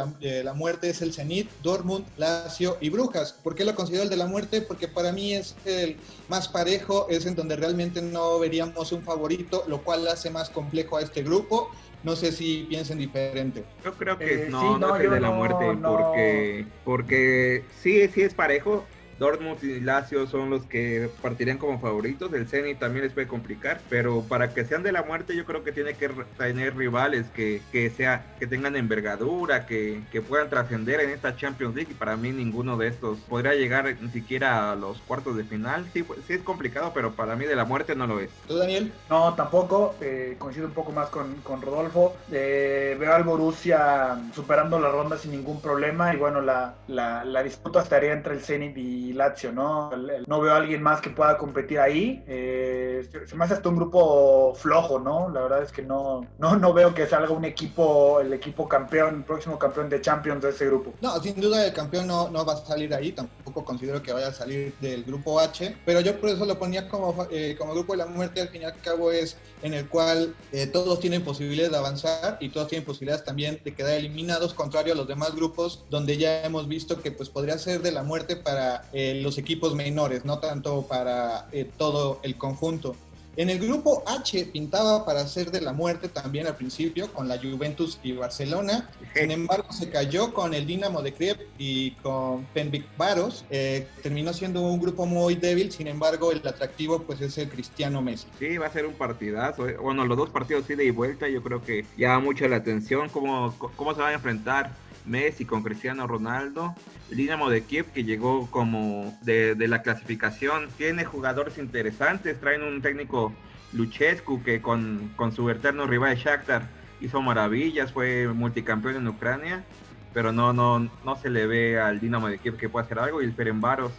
la, 0.44 0.52
muerte, 0.54 0.90
es 0.90 1.02
el 1.02 1.12
Zenit, 1.12 1.48
Dortmund, 1.62 2.06
Lazio 2.16 2.76
y 2.80 2.90
Brujas. 2.90 3.32
¿Por 3.32 3.54
qué 3.54 3.64
lo 3.64 3.74
considero 3.74 4.04
el 4.04 4.10
de 4.10 4.16
la 4.16 4.26
muerte? 4.26 4.62
Porque 4.62 4.88
para 4.88 5.12
mí 5.12 5.34
es 5.34 5.56
el 5.64 5.96
más 6.28 6.48
parejo, 6.48 7.06
es 7.10 7.26
en 7.26 7.34
donde 7.34 7.56
realmente 7.56 8.00
no 8.02 8.38
veríamos 8.38 8.92
un 8.92 9.02
favorito, 9.02 9.64
lo 9.66 9.82
cual 9.82 10.06
hace 10.08 10.30
más 10.30 10.50
complejo 10.50 10.96
a 10.96 11.02
este 11.02 11.22
grupo. 11.22 11.70
No 12.04 12.14
sé 12.14 12.30
si 12.30 12.66
piensen 12.68 12.98
diferente. 12.98 13.64
Yo 13.84 13.92
creo 13.94 14.16
que 14.16 14.44
eh, 14.44 14.48
no, 14.48 14.78
no, 14.78 14.94
es 14.94 15.04
el 15.04 15.10
de 15.10 15.20
la 15.20 15.30
muerte, 15.30 15.76
porque, 15.82 16.66
porque 16.84 17.64
sí, 17.82 18.06
sí 18.08 18.22
es 18.22 18.32
parejo, 18.32 18.84
Dortmund 19.18 19.62
y 19.62 19.80
Lazio 19.80 20.26
son 20.26 20.50
los 20.50 20.64
que 20.64 21.10
partirían 21.22 21.58
como 21.58 21.80
favoritos. 21.80 22.32
El 22.32 22.48
Zenit 22.48 22.78
también 22.78 23.04
les 23.04 23.12
puede 23.12 23.26
complicar, 23.26 23.80
pero 23.88 24.22
para 24.22 24.52
que 24.52 24.64
sean 24.64 24.82
de 24.82 24.92
la 24.92 25.02
muerte 25.02 25.36
yo 25.36 25.44
creo 25.44 25.64
que 25.64 25.72
tiene 25.72 25.94
que 25.94 26.10
tener 26.36 26.76
rivales 26.76 27.26
que, 27.34 27.62
que, 27.72 27.90
sea, 27.90 28.24
que 28.38 28.46
tengan 28.46 28.76
envergadura, 28.76 29.66
que, 29.66 30.02
que 30.12 30.20
puedan 30.20 30.50
trascender 30.50 31.00
en 31.00 31.10
esta 31.10 31.36
Champions 31.36 31.74
League. 31.74 31.92
Y 31.92 31.94
para 31.94 32.16
mí 32.16 32.30
ninguno 32.30 32.76
de 32.76 32.88
estos 32.88 33.18
podría 33.20 33.54
llegar 33.54 33.96
ni 34.00 34.08
siquiera 34.10 34.72
a 34.72 34.76
los 34.76 34.98
cuartos 35.02 35.36
de 35.36 35.44
final. 35.44 35.86
Sí, 35.92 36.02
pues, 36.02 36.20
sí 36.26 36.34
es 36.34 36.42
complicado, 36.42 36.92
pero 36.94 37.12
para 37.12 37.36
mí 37.36 37.44
de 37.44 37.56
la 37.56 37.64
muerte 37.64 37.94
no 37.94 38.06
lo 38.06 38.20
es. 38.20 38.30
¿Tú, 38.46 38.56
Daniel? 38.56 38.92
No, 39.08 39.34
tampoco. 39.34 39.94
Eh, 40.00 40.36
coincido 40.38 40.66
un 40.66 40.74
poco 40.74 40.92
más 40.92 41.08
con, 41.08 41.34
con 41.36 41.62
Rodolfo. 41.62 42.16
Eh, 42.30 42.96
veo 42.98 43.14
al 43.14 43.24
Borussia 43.24 44.18
superando 44.34 44.78
la 44.78 44.90
ronda 44.90 45.16
sin 45.16 45.32
ningún 45.32 45.60
problema. 45.60 46.12
Y 46.12 46.16
bueno, 46.16 46.40
la, 46.40 46.74
la, 46.88 47.24
la 47.24 47.42
disputa 47.42 47.82
estaría 47.82 48.12
entre 48.12 48.34
el 48.34 48.40
Zenit 48.40 48.76
y 48.76 49.05
Lazio, 49.12 49.52
¿no? 49.52 49.90
No 50.26 50.40
veo 50.40 50.52
a 50.52 50.56
alguien 50.56 50.82
más 50.82 51.00
que 51.00 51.10
pueda 51.10 51.36
competir 51.38 51.78
ahí. 51.78 52.22
Eh, 52.26 53.08
se 53.26 53.34
me 53.34 53.44
hace 53.44 53.54
hasta 53.54 53.68
un 53.68 53.76
grupo 53.76 54.54
flojo, 54.54 54.98
¿no? 54.98 55.28
La 55.30 55.42
verdad 55.42 55.62
es 55.62 55.72
que 55.72 55.82
no, 55.82 56.26
no, 56.38 56.56
no 56.56 56.72
veo 56.72 56.94
que 56.94 57.06
salga 57.06 57.30
un 57.30 57.44
equipo, 57.44 58.20
el 58.20 58.32
equipo 58.32 58.68
campeón, 58.68 59.16
el 59.16 59.24
próximo 59.24 59.58
campeón 59.58 59.88
de 59.88 60.00
Champions 60.00 60.42
de 60.42 60.50
ese 60.50 60.66
grupo. 60.66 60.94
No, 61.00 61.20
sin 61.20 61.40
duda 61.40 61.66
el 61.66 61.72
campeón 61.72 62.06
no, 62.06 62.46
va 62.46 62.52
a 62.52 62.56
salir 62.56 62.94
ahí, 62.94 63.12
tampoco 63.12 63.64
considero 63.64 64.02
que 64.02 64.12
vaya 64.12 64.28
a 64.28 64.32
salir 64.32 64.74
del 64.80 65.04
grupo 65.04 65.40
H, 65.40 65.76
pero 65.84 66.00
yo 66.00 66.18
por 66.20 66.30
eso 66.30 66.44
lo 66.44 66.58
ponía 66.58 66.88
como, 66.88 67.26
eh, 67.30 67.56
como 67.58 67.74
grupo 67.74 67.92
de 67.92 67.98
la 67.98 68.06
muerte, 68.06 68.40
al 68.40 68.48
fin 68.48 68.62
y 68.62 68.64
al 68.64 68.78
cabo 68.80 69.10
es 69.10 69.36
en 69.62 69.74
el 69.74 69.88
cual 69.88 70.34
eh, 70.52 70.66
todos 70.66 71.00
tienen 71.00 71.24
posibilidades 71.24 71.72
de 71.72 71.78
avanzar 71.78 72.38
y 72.40 72.50
todos 72.50 72.68
tienen 72.68 72.84
posibilidades 72.84 73.24
también 73.24 73.60
de 73.64 73.74
quedar 73.74 73.94
eliminados, 73.94 74.54
contrario 74.54 74.92
a 74.92 74.96
los 74.96 75.08
demás 75.08 75.34
grupos 75.34 75.84
donde 75.90 76.16
ya 76.16 76.44
hemos 76.44 76.68
visto 76.68 77.00
que 77.00 77.10
pues 77.10 77.28
podría 77.28 77.58
ser 77.58 77.82
de 77.82 77.92
la 77.92 78.02
muerte 78.02 78.36
para 78.36 78.84
eh, 78.98 79.20
los 79.20 79.36
equipos 79.36 79.74
menores, 79.74 80.24
no 80.24 80.38
tanto 80.38 80.86
para 80.86 81.48
eh, 81.52 81.70
todo 81.76 82.18
el 82.22 82.38
conjunto. 82.38 82.96
En 83.36 83.50
el 83.50 83.58
grupo 83.58 84.02
H 84.06 84.46
pintaba 84.54 85.04
para 85.04 85.26
ser 85.28 85.50
de 85.50 85.60
la 85.60 85.74
muerte 85.74 86.08
también 86.08 86.46
al 86.46 86.56
principio 86.56 87.12
con 87.12 87.28
la 87.28 87.36
Juventus 87.36 87.98
y 88.02 88.12
Barcelona. 88.12 88.88
Sin 89.14 89.30
embargo, 89.30 89.70
se 89.70 89.90
cayó 89.90 90.32
con 90.32 90.54
el 90.54 90.66
Dinamo 90.66 91.02
de 91.02 91.12
Kiev 91.12 91.36
y 91.58 91.90
con 92.02 92.46
Penvic 92.54 92.86
Varos. 92.96 93.44
Eh, 93.50 93.86
terminó 94.02 94.32
siendo 94.32 94.62
un 94.62 94.80
grupo 94.80 95.04
muy 95.04 95.34
débil. 95.34 95.70
Sin 95.70 95.88
embargo, 95.88 96.32
el 96.32 96.38
atractivo 96.38 97.02
pues 97.02 97.20
es 97.20 97.36
el 97.36 97.50
Cristiano 97.50 98.00
Messi. 98.00 98.28
Sí, 98.38 98.56
va 98.56 98.68
a 98.68 98.72
ser 98.72 98.86
un 98.86 98.94
partidazo. 98.94 99.66
Bueno, 99.82 100.06
los 100.06 100.16
dos 100.16 100.30
partidos 100.30 100.70
ida 100.70 100.82
y 100.82 100.90
vuelta. 100.90 101.28
Yo 101.28 101.42
creo 101.42 101.62
que 101.62 101.84
llama 101.98 102.20
mucho 102.20 102.48
la 102.48 102.56
atención 102.56 103.10
cómo, 103.10 103.54
cómo 103.76 103.94
se 103.94 104.00
van 104.00 104.12
a 104.12 104.14
enfrentar 104.14 104.85
Messi 105.06 105.44
con 105.44 105.62
Cristiano 105.62 106.06
Ronaldo. 106.06 106.74
El 107.10 107.16
Dinamo 107.16 107.50
de 107.50 107.62
Kiev 107.62 107.86
que 107.92 108.04
llegó 108.04 108.50
como 108.50 109.16
de, 109.22 109.54
la 109.68 109.82
clasificación. 109.82 110.68
Tiene 110.76 111.04
jugadores 111.04 111.58
interesantes. 111.58 112.40
Traen 112.40 112.62
un 112.62 112.82
técnico 112.82 113.32
Luchescu 113.72 114.42
que 114.42 114.60
con, 114.60 115.12
con 115.16 115.32
su 115.32 115.48
eterno 115.50 115.86
rival 115.86 116.16
Shakhtar 116.16 116.68
hizo 117.00 117.22
maravillas. 117.22 117.92
Fue 117.92 118.28
multicampeón 118.28 118.96
en 118.96 119.08
Ucrania. 119.08 119.64
Pero 120.12 120.32
no, 120.32 120.52
no, 120.52 120.90
no 121.04 121.16
se 121.16 121.30
le 121.30 121.46
ve 121.46 121.78
al 121.78 122.00
Dinamo 122.00 122.28
de 122.28 122.38
Kiev 122.38 122.56
que 122.56 122.68
pueda 122.68 122.84
hacer 122.84 122.98
algo. 122.98 123.22
Y 123.22 123.26
el 123.26 123.34
Ferenbaros 123.34 123.92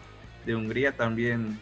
de 0.45 0.55
Hungría 0.55 0.95
también 0.95 1.59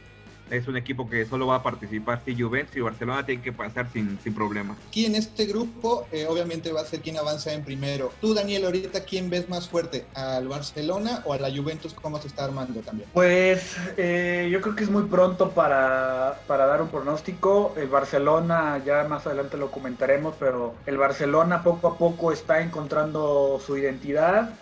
es 0.49 0.67
un 0.67 0.77
equipo 0.77 1.09
que 1.09 1.25
solo 1.25 1.47
va 1.47 1.55
a 1.55 1.63
participar 1.63 2.21
si 2.25 2.39
Juventus 2.39 2.75
y 2.75 2.81
Barcelona 2.81 3.25
tienen 3.25 3.43
que 3.43 3.51
pasar 3.51 3.89
sin, 3.91 4.19
sin 4.23 4.33
problema. 4.33 4.75
Aquí 4.87 5.05
en 5.05 5.15
este 5.15 5.45
grupo, 5.45 6.07
eh, 6.11 6.25
obviamente 6.29 6.71
va 6.71 6.81
a 6.81 6.85
ser 6.85 7.01
quien 7.01 7.17
avanza 7.17 7.53
en 7.53 7.63
primero. 7.63 8.11
Tú, 8.21 8.33
Daniel, 8.33 8.65
ahorita, 8.65 9.03
¿quién 9.03 9.29
ves 9.29 9.49
más 9.49 9.67
fuerte? 9.67 10.05
¿Al 10.13 10.47
Barcelona 10.47 11.23
o 11.25 11.33
a 11.33 11.39
la 11.39 11.49
Juventus? 11.49 11.93
¿Cómo 11.93 12.21
se 12.21 12.27
está 12.27 12.45
armando 12.45 12.81
también? 12.81 13.09
Pues 13.13 13.75
eh, 13.97 14.49
yo 14.51 14.61
creo 14.61 14.75
que 14.75 14.83
es 14.83 14.89
muy 14.89 15.03
pronto 15.03 15.51
para, 15.51 16.39
para 16.47 16.65
dar 16.65 16.81
un 16.81 16.89
pronóstico. 16.89 17.73
El 17.77 17.87
Barcelona, 17.87 18.81
ya 18.85 19.03
más 19.05 19.25
adelante 19.25 19.57
lo 19.57 19.71
comentaremos, 19.71 20.35
pero 20.39 20.75
el 20.85 20.97
Barcelona 20.97 21.63
poco 21.63 21.87
a 21.87 21.97
poco 21.97 22.31
está 22.31 22.61
encontrando 22.61 23.59
su 23.65 23.77
identidad, 23.77 24.53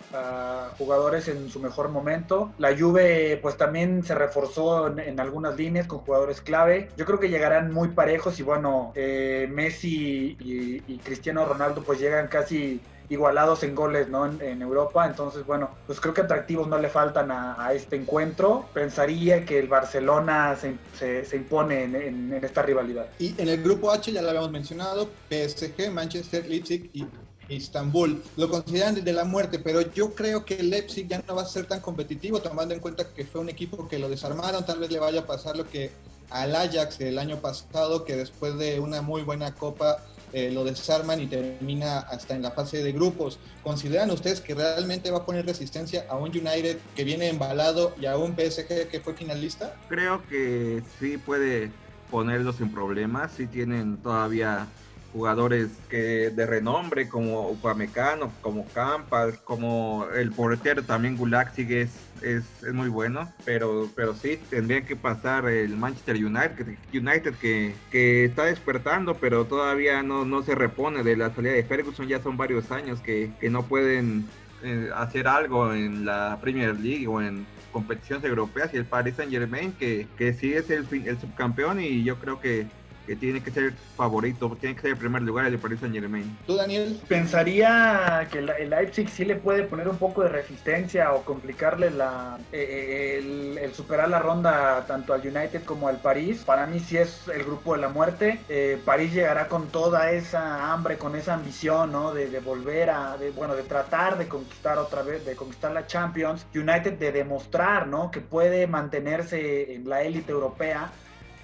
jugadores 0.78 1.28
en 1.28 1.50
su 1.50 1.60
mejor 1.60 1.88
momento. 1.88 2.52
La 2.58 2.76
Juve, 2.76 3.38
pues 3.42 3.56
también 3.56 4.02
se 4.04 4.14
reforzó 4.14 4.88
en, 4.88 4.98
en 4.98 5.20
algunas 5.20 5.56
líneas 5.56 5.73
con 5.82 5.98
jugadores 5.98 6.40
clave. 6.40 6.88
Yo 6.96 7.04
creo 7.04 7.18
que 7.18 7.28
llegarán 7.28 7.72
muy 7.72 7.88
parejos 7.88 8.38
y 8.38 8.42
bueno, 8.42 8.92
eh, 8.94 9.48
Messi 9.50 10.36
y, 10.40 10.98
Cristiano 10.98 11.44
Ronaldo 11.44 11.82
pues 11.82 12.00
llegan 12.00 12.28
casi 12.28 12.80
igualados 13.10 13.62
en 13.62 13.74
goles 13.74 14.08
¿no? 14.08 14.26
en, 14.26 14.62
Europa. 14.62 15.06
Entonces, 15.06 15.44
bueno, 15.44 15.70
pues 15.86 16.00
creo 16.00 16.14
que 16.14 16.22
atractivos 16.22 16.68
no 16.68 16.78
le 16.78 16.88
faltan 16.88 17.30
a, 17.30 17.72
este 17.74 17.96
encuentro. 17.96 18.66
Pensaría 18.72 19.44
que 19.44 19.58
el 19.58 19.68
Barcelona 19.68 20.56
se, 20.56 21.24
se, 21.24 21.36
impone 21.36 21.84
en, 21.84 21.96
en, 21.96 22.44
esta 22.44 22.62
rivalidad. 22.62 23.06
Y 23.18 23.34
en 23.40 23.48
el 23.48 23.62
grupo 23.62 23.90
H 23.90 24.10
ya 24.10 24.22
lo 24.22 24.28
habíamos 24.28 24.50
mencionado, 24.50 25.10
PSG, 25.28 25.90
Manchester, 25.90 26.46
Leipzig 26.48 26.88
y 26.92 27.06
Istanbul. 27.48 28.22
Lo 28.36 28.48
consideran 28.48 29.02
de 29.02 29.12
la 29.12 29.24
muerte, 29.24 29.58
pero 29.58 29.80
yo 29.92 30.14
creo 30.14 30.44
que 30.44 30.62
Leipzig 30.62 31.08
ya 31.08 31.22
no 31.26 31.36
va 31.36 31.42
a 31.42 31.46
ser 31.46 31.66
tan 31.66 31.80
competitivo, 31.80 32.40
tomando 32.40 32.74
en 32.74 32.80
cuenta 32.80 33.12
que 33.12 33.24
fue 33.24 33.40
un 33.40 33.48
equipo 33.48 33.88
que 33.88 33.98
lo 33.98 34.08
desarmaron, 34.08 34.64
tal 34.64 34.78
vez 34.78 34.90
le 34.90 34.98
vaya 34.98 35.20
a 35.20 35.26
pasar 35.26 35.56
lo 35.56 35.68
que 35.68 35.90
al 36.30 36.54
Ajax 36.56 37.00
el 37.00 37.18
año 37.18 37.38
pasado, 37.38 38.04
que 38.04 38.16
después 38.16 38.58
de 38.58 38.80
una 38.80 39.02
muy 39.02 39.22
buena 39.22 39.54
copa 39.54 39.98
eh, 40.32 40.50
lo 40.50 40.64
desarman 40.64 41.20
y 41.20 41.26
termina 41.26 42.00
hasta 42.00 42.34
en 42.34 42.42
la 42.42 42.50
fase 42.50 42.82
de 42.82 42.90
grupos. 42.90 43.38
¿Consideran 43.62 44.10
ustedes 44.10 44.40
que 44.40 44.54
realmente 44.54 45.12
va 45.12 45.18
a 45.18 45.24
poner 45.24 45.46
resistencia 45.46 46.06
a 46.08 46.16
un 46.16 46.30
United 46.30 46.78
que 46.96 47.04
viene 47.04 47.28
embalado 47.28 47.94
y 48.00 48.06
a 48.06 48.16
un 48.16 48.34
PSG 48.34 48.88
que 48.88 49.00
fue 49.00 49.14
finalista? 49.14 49.76
Creo 49.88 50.26
que 50.28 50.82
sí 50.98 51.18
puede 51.18 51.70
ponerlo 52.10 52.52
sin 52.52 52.72
problemas, 52.72 53.30
sí 53.36 53.46
tienen 53.46 53.98
todavía 53.98 54.66
jugadores 55.14 55.70
que 55.88 56.30
de 56.30 56.44
renombre 56.44 57.08
como 57.08 57.48
Upamecano, 57.48 58.32
como 58.40 58.66
Campas, 58.70 59.36
como 59.38 60.06
el 60.12 60.32
portero 60.32 60.82
también 60.82 61.16
Gulak 61.16 61.54
sigue 61.54 61.82
es, 61.82 62.00
es, 62.20 62.44
muy 62.74 62.88
bueno, 62.88 63.32
pero, 63.44 63.88
pero 63.94 64.14
sí 64.14 64.40
tendría 64.50 64.84
que 64.84 64.96
pasar 64.96 65.48
el 65.48 65.76
Manchester 65.76 66.16
United, 66.16 66.66
United 66.92 67.34
que, 67.40 67.76
que 67.92 68.24
está 68.24 68.46
despertando, 68.46 69.14
pero 69.14 69.44
todavía 69.44 70.02
no, 70.02 70.24
no 70.24 70.42
se 70.42 70.56
repone 70.56 71.04
de 71.04 71.16
la 71.16 71.32
salida 71.32 71.52
de 71.52 71.62
Ferguson, 71.62 72.08
ya 72.08 72.20
son 72.20 72.36
varios 72.36 72.72
años 72.72 73.00
que, 73.00 73.30
que 73.40 73.50
no 73.50 73.62
pueden 73.62 74.26
eh, 74.64 74.90
hacer 74.96 75.28
algo 75.28 75.72
en 75.72 76.04
la 76.04 76.38
Premier 76.40 76.74
League 76.74 77.06
o 77.06 77.22
en 77.22 77.46
competiciones 77.70 78.24
europeas 78.24 78.74
y 78.74 78.78
el 78.78 78.84
Paris 78.84 79.14
Saint 79.16 79.30
Germain 79.30 79.72
que, 79.72 80.08
que 80.16 80.32
sí 80.32 80.54
es 80.54 80.70
el, 80.70 80.86
el 81.06 81.20
subcampeón 81.20 81.80
y 81.80 82.02
yo 82.02 82.16
creo 82.18 82.40
que 82.40 82.66
que 83.06 83.16
tiene 83.16 83.42
que 83.42 83.50
ser 83.50 83.72
favorito, 83.96 84.56
tiene 84.60 84.74
que 84.74 84.82
ser 84.82 84.90
el 84.92 84.96
primer 84.96 85.22
lugar 85.22 85.46
el 85.46 85.52
de 85.52 85.58
Paris 85.58 85.80
Saint 85.80 85.94
Germain. 85.94 86.36
¿Tú, 86.46 86.56
Daniel? 86.56 87.00
Pensaría 87.08 88.26
que 88.30 88.38
el 88.38 88.70
Leipzig 88.70 89.08
sí 89.08 89.24
le 89.24 89.36
puede 89.36 89.64
poner 89.64 89.88
un 89.88 89.96
poco 89.96 90.22
de 90.22 90.28
resistencia 90.28 91.12
o 91.12 91.22
complicarle 91.22 91.90
la, 91.90 92.38
eh, 92.52 93.58
el, 93.62 93.74
superar 93.74 94.08
la 94.08 94.18
ronda 94.18 94.84
tanto 94.86 95.12
al 95.12 95.20
United 95.20 95.64
como 95.64 95.88
al 95.88 95.98
París. 95.98 96.42
Para 96.44 96.66
mí 96.66 96.80
sí 96.80 96.96
es 96.96 97.28
el 97.28 97.44
grupo 97.44 97.74
de 97.74 97.80
la 97.80 97.88
muerte. 97.88 98.40
Eh, 98.48 98.80
París 98.84 99.12
llegará 99.12 99.48
con 99.48 99.68
toda 99.68 100.12
esa 100.12 100.72
hambre, 100.72 100.96
con 100.96 101.16
esa 101.16 101.34
ambición, 101.34 101.92
¿no? 101.92 102.14
De, 102.14 102.28
de 102.28 102.40
volver 102.40 102.90
a, 102.90 103.16
de, 103.16 103.30
bueno, 103.30 103.54
de 103.54 103.62
tratar 103.62 104.16
de 104.18 104.28
conquistar 104.28 104.78
otra 104.78 105.02
vez, 105.02 105.24
de 105.24 105.34
conquistar 105.34 105.72
la 105.72 105.86
Champions. 105.86 106.46
United 106.54 106.94
de 106.94 107.12
demostrar, 107.12 107.86
¿no? 107.86 108.10
Que 108.10 108.20
puede 108.20 108.66
mantenerse 108.66 109.74
en 109.74 109.88
la 109.88 110.02
élite 110.02 110.32
europea 110.32 110.90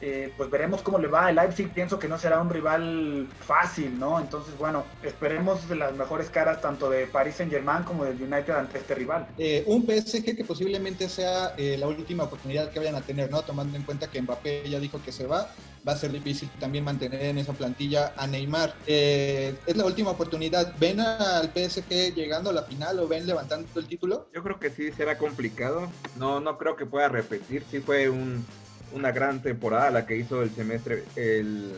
eh, 0.01 0.33
pues 0.37 0.51
veremos 0.51 0.83
cómo 0.83 0.99
le 0.99 1.09
va. 1.09 1.29
El 1.29 1.37
Leipzig 1.37 1.71
pienso 1.71 1.99
que 1.99 2.09
no 2.09 2.19
será 2.19 2.41
un 2.41 2.49
rival 2.49 3.29
fácil, 3.47 3.99
¿no? 3.99 4.19
Entonces, 4.19 4.57
bueno, 4.59 4.85
esperemos 5.03 5.69
las 5.71 5.95
mejores 5.95 6.31
caras 6.31 6.61
tanto 6.61 6.89
de 6.89 7.07
Paris 7.07 7.37
Saint 7.37 7.53
Germain 7.53 7.83
como 7.85 8.05
del 8.05 8.21
United 8.21 8.55
ante 8.55 8.79
este 8.79 8.95
rival. 8.95 9.27
Eh, 9.37 9.63
un 9.67 9.87
PSG 9.87 10.37
que 10.37 10.45
posiblemente 10.45 11.09
sea 11.09 11.55
eh, 11.57 11.77
la 11.79 11.87
última 11.87 12.25
oportunidad 12.25 12.71
que 12.71 12.79
vayan 12.79 12.95
a 12.95 13.03
tener, 13.03 13.31
¿no? 13.31 13.43
Tomando 13.43 13.77
en 13.77 13.83
cuenta 13.83 14.11
que 14.11 14.23
Mbappé 14.23 14.69
ya 14.71 14.81
dijo 14.81 15.01
que 15.05 15.13
se 15.13 15.27
va, 15.27 15.49
va 15.87 15.93
a 15.93 15.97
ser 15.97 16.13
difícil 16.13 16.49
también 16.59 16.85
mantener 16.85 17.23
en 17.23 17.39
esa 17.39 17.53
plantilla 17.53 18.15
a 18.17 18.27
Neymar. 18.27 18.75
es 18.87 19.77
la 19.77 19.85
última 19.85 20.11
oportunidad. 20.13 20.75
¿Ven 20.79 21.01
al 21.01 21.51
PSG 21.53 22.15
llegando 22.15 22.51
a 22.51 22.53
la 22.55 22.63
final 22.63 22.99
o 23.01 23.09
ven 23.09 23.27
levantando 23.27 23.69
el 23.79 23.87
título? 23.87 24.29
Yo 24.35 24.43
creo 24.43 24.59
que 24.59 24.71
sí 24.71 24.91
será 24.93 25.19
complicado. 25.19 25.91
No, 26.17 26.41
no 26.41 26.57
creo 26.57 26.77
que 26.77 26.87
pueda 26.87 27.09
repetir. 27.09 27.65
Sí 27.71 27.81
fue 27.81 28.09
un 28.09 28.45
una 28.93 29.13
gran 29.13 29.43
temporada 29.43 29.91
la 29.91 30.07
que 30.07 30.17
hizo 30.17 30.43
el 30.43 30.51
semestre, 30.51 31.05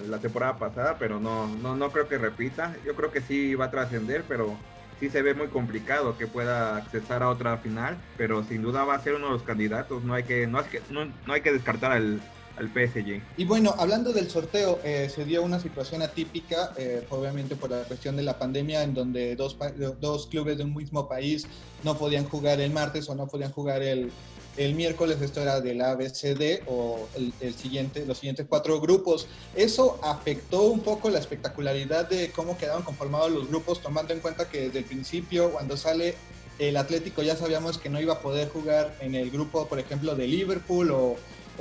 la 0.08 0.18
temporada 0.18 0.58
pasada, 0.58 0.96
pero 0.98 1.20
no, 1.20 1.46
no, 1.46 1.76
no 1.76 1.90
creo 1.90 2.08
que 2.08 2.18
repita. 2.18 2.74
Yo 2.84 2.94
creo 2.94 3.10
que 3.10 3.20
sí 3.20 3.54
va 3.54 3.66
a 3.66 3.70
trascender, 3.70 4.24
pero 4.28 4.56
sí 5.00 5.10
se 5.10 5.22
ve 5.22 5.34
muy 5.34 5.48
complicado 5.48 6.16
que 6.16 6.26
pueda 6.26 6.76
accesar 6.76 7.22
a 7.22 7.28
otra 7.28 7.56
final, 7.58 7.96
pero 8.16 8.44
sin 8.44 8.62
duda 8.62 8.84
va 8.84 8.94
a 8.94 9.00
ser 9.00 9.14
uno 9.14 9.26
de 9.26 9.32
los 9.32 9.42
candidatos. 9.42 10.04
No 10.04 10.14
hay 10.14 10.22
que, 10.22 10.46
no, 10.46 10.62
que, 10.68 10.80
no, 10.90 11.32
hay 11.32 11.40
que 11.40 11.52
descartar 11.52 11.92
al, 11.92 12.20
al 12.56 12.68
PSG. 12.68 13.22
Y 13.36 13.44
bueno, 13.44 13.74
hablando 13.78 14.12
del 14.12 14.30
sorteo, 14.30 14.80
eh, 14.84 15.10
se 15.14 15.24
dio 15.24 15.42
una 15.42 15.58
situación 15.60 16.02
atípica, 16.02 16.72
eh, 16.76 17.04
obviamente 17.10 17.56
por 17.56 17.70
la 17.70 17.82
cuestión 17.84 18.16
de 18.16 18.22
la 18.22 18.38
pandemia, 18.38 18.82
en 18.82 18.94
donde 18.94 19.36
dos, 19.36 19.56
dos 20.00 20.26
clubes 20.26 20.58
de 20.58 20.64
un 20.64 20.74
mismo 20.74 21.08
país 21.08 21.46
no 21.82 21.96
podían 21.96 22.24
jugar 22.24 22.60
el 22.60 22.70
martes 22.70 23.08
o 23.08 23.14
no 23.14 23.26
podían 23.26 23.52
jugar 23.52 23.82
el, 23.82 24.12
el 24.56 24.74
miércoles 24.74 25.20
esto 25.22 25.40
era 25.40 25.60
del 25.60 25.80
ABCD 25.80 26.62
o 26.66 27.08
el, 27.40 27.54
siguiente, 27.54 28.04
los 28.04 28.18
siguientes 28.18 28.46
cuatro 28.48 28.80
grupos. 28.80 29.26
Eso 29.54 29.98
afectó 30.02 30.64
un 30.64 30.80
poco 30.80 31.08
la 31.10 31.18
espectacularidad 31.18 32.08
de 32.08 32.30
cómo 32.30 32.58
quedaban 32.58 32.82
conformados 32.82 33.30
los 33.30 33.48
grupos, 33.48 33.80
tomando 33.80 34.12
en 34.12 34.20
cuenta 34.20 34.48
que 34.48 34.62
desde 34.62 34.80
el 34.80 34.84
principio, 34.84 35.52
cuando 35.52 35.76
sale 35.76 36.14
el 36.58 36.76
Atlético, 36.76 37.22
ya 37.22 37.34
sabíamos 37.34 37.78
que 37.78 37.88
no 37.88 38.00
iba 38.00 38.14
a 38.14 38.20
poder 38.20 38.50
jugar 38.50 38.94
en 39.00 39.14
el 39.14 39.30
grupo, 39.30 39.66
por 39.66 39.78
ejemplo, 39.78 40.14
de 40.14 40.26
Liverpool 40.26 40.90
o, 40.90 41.16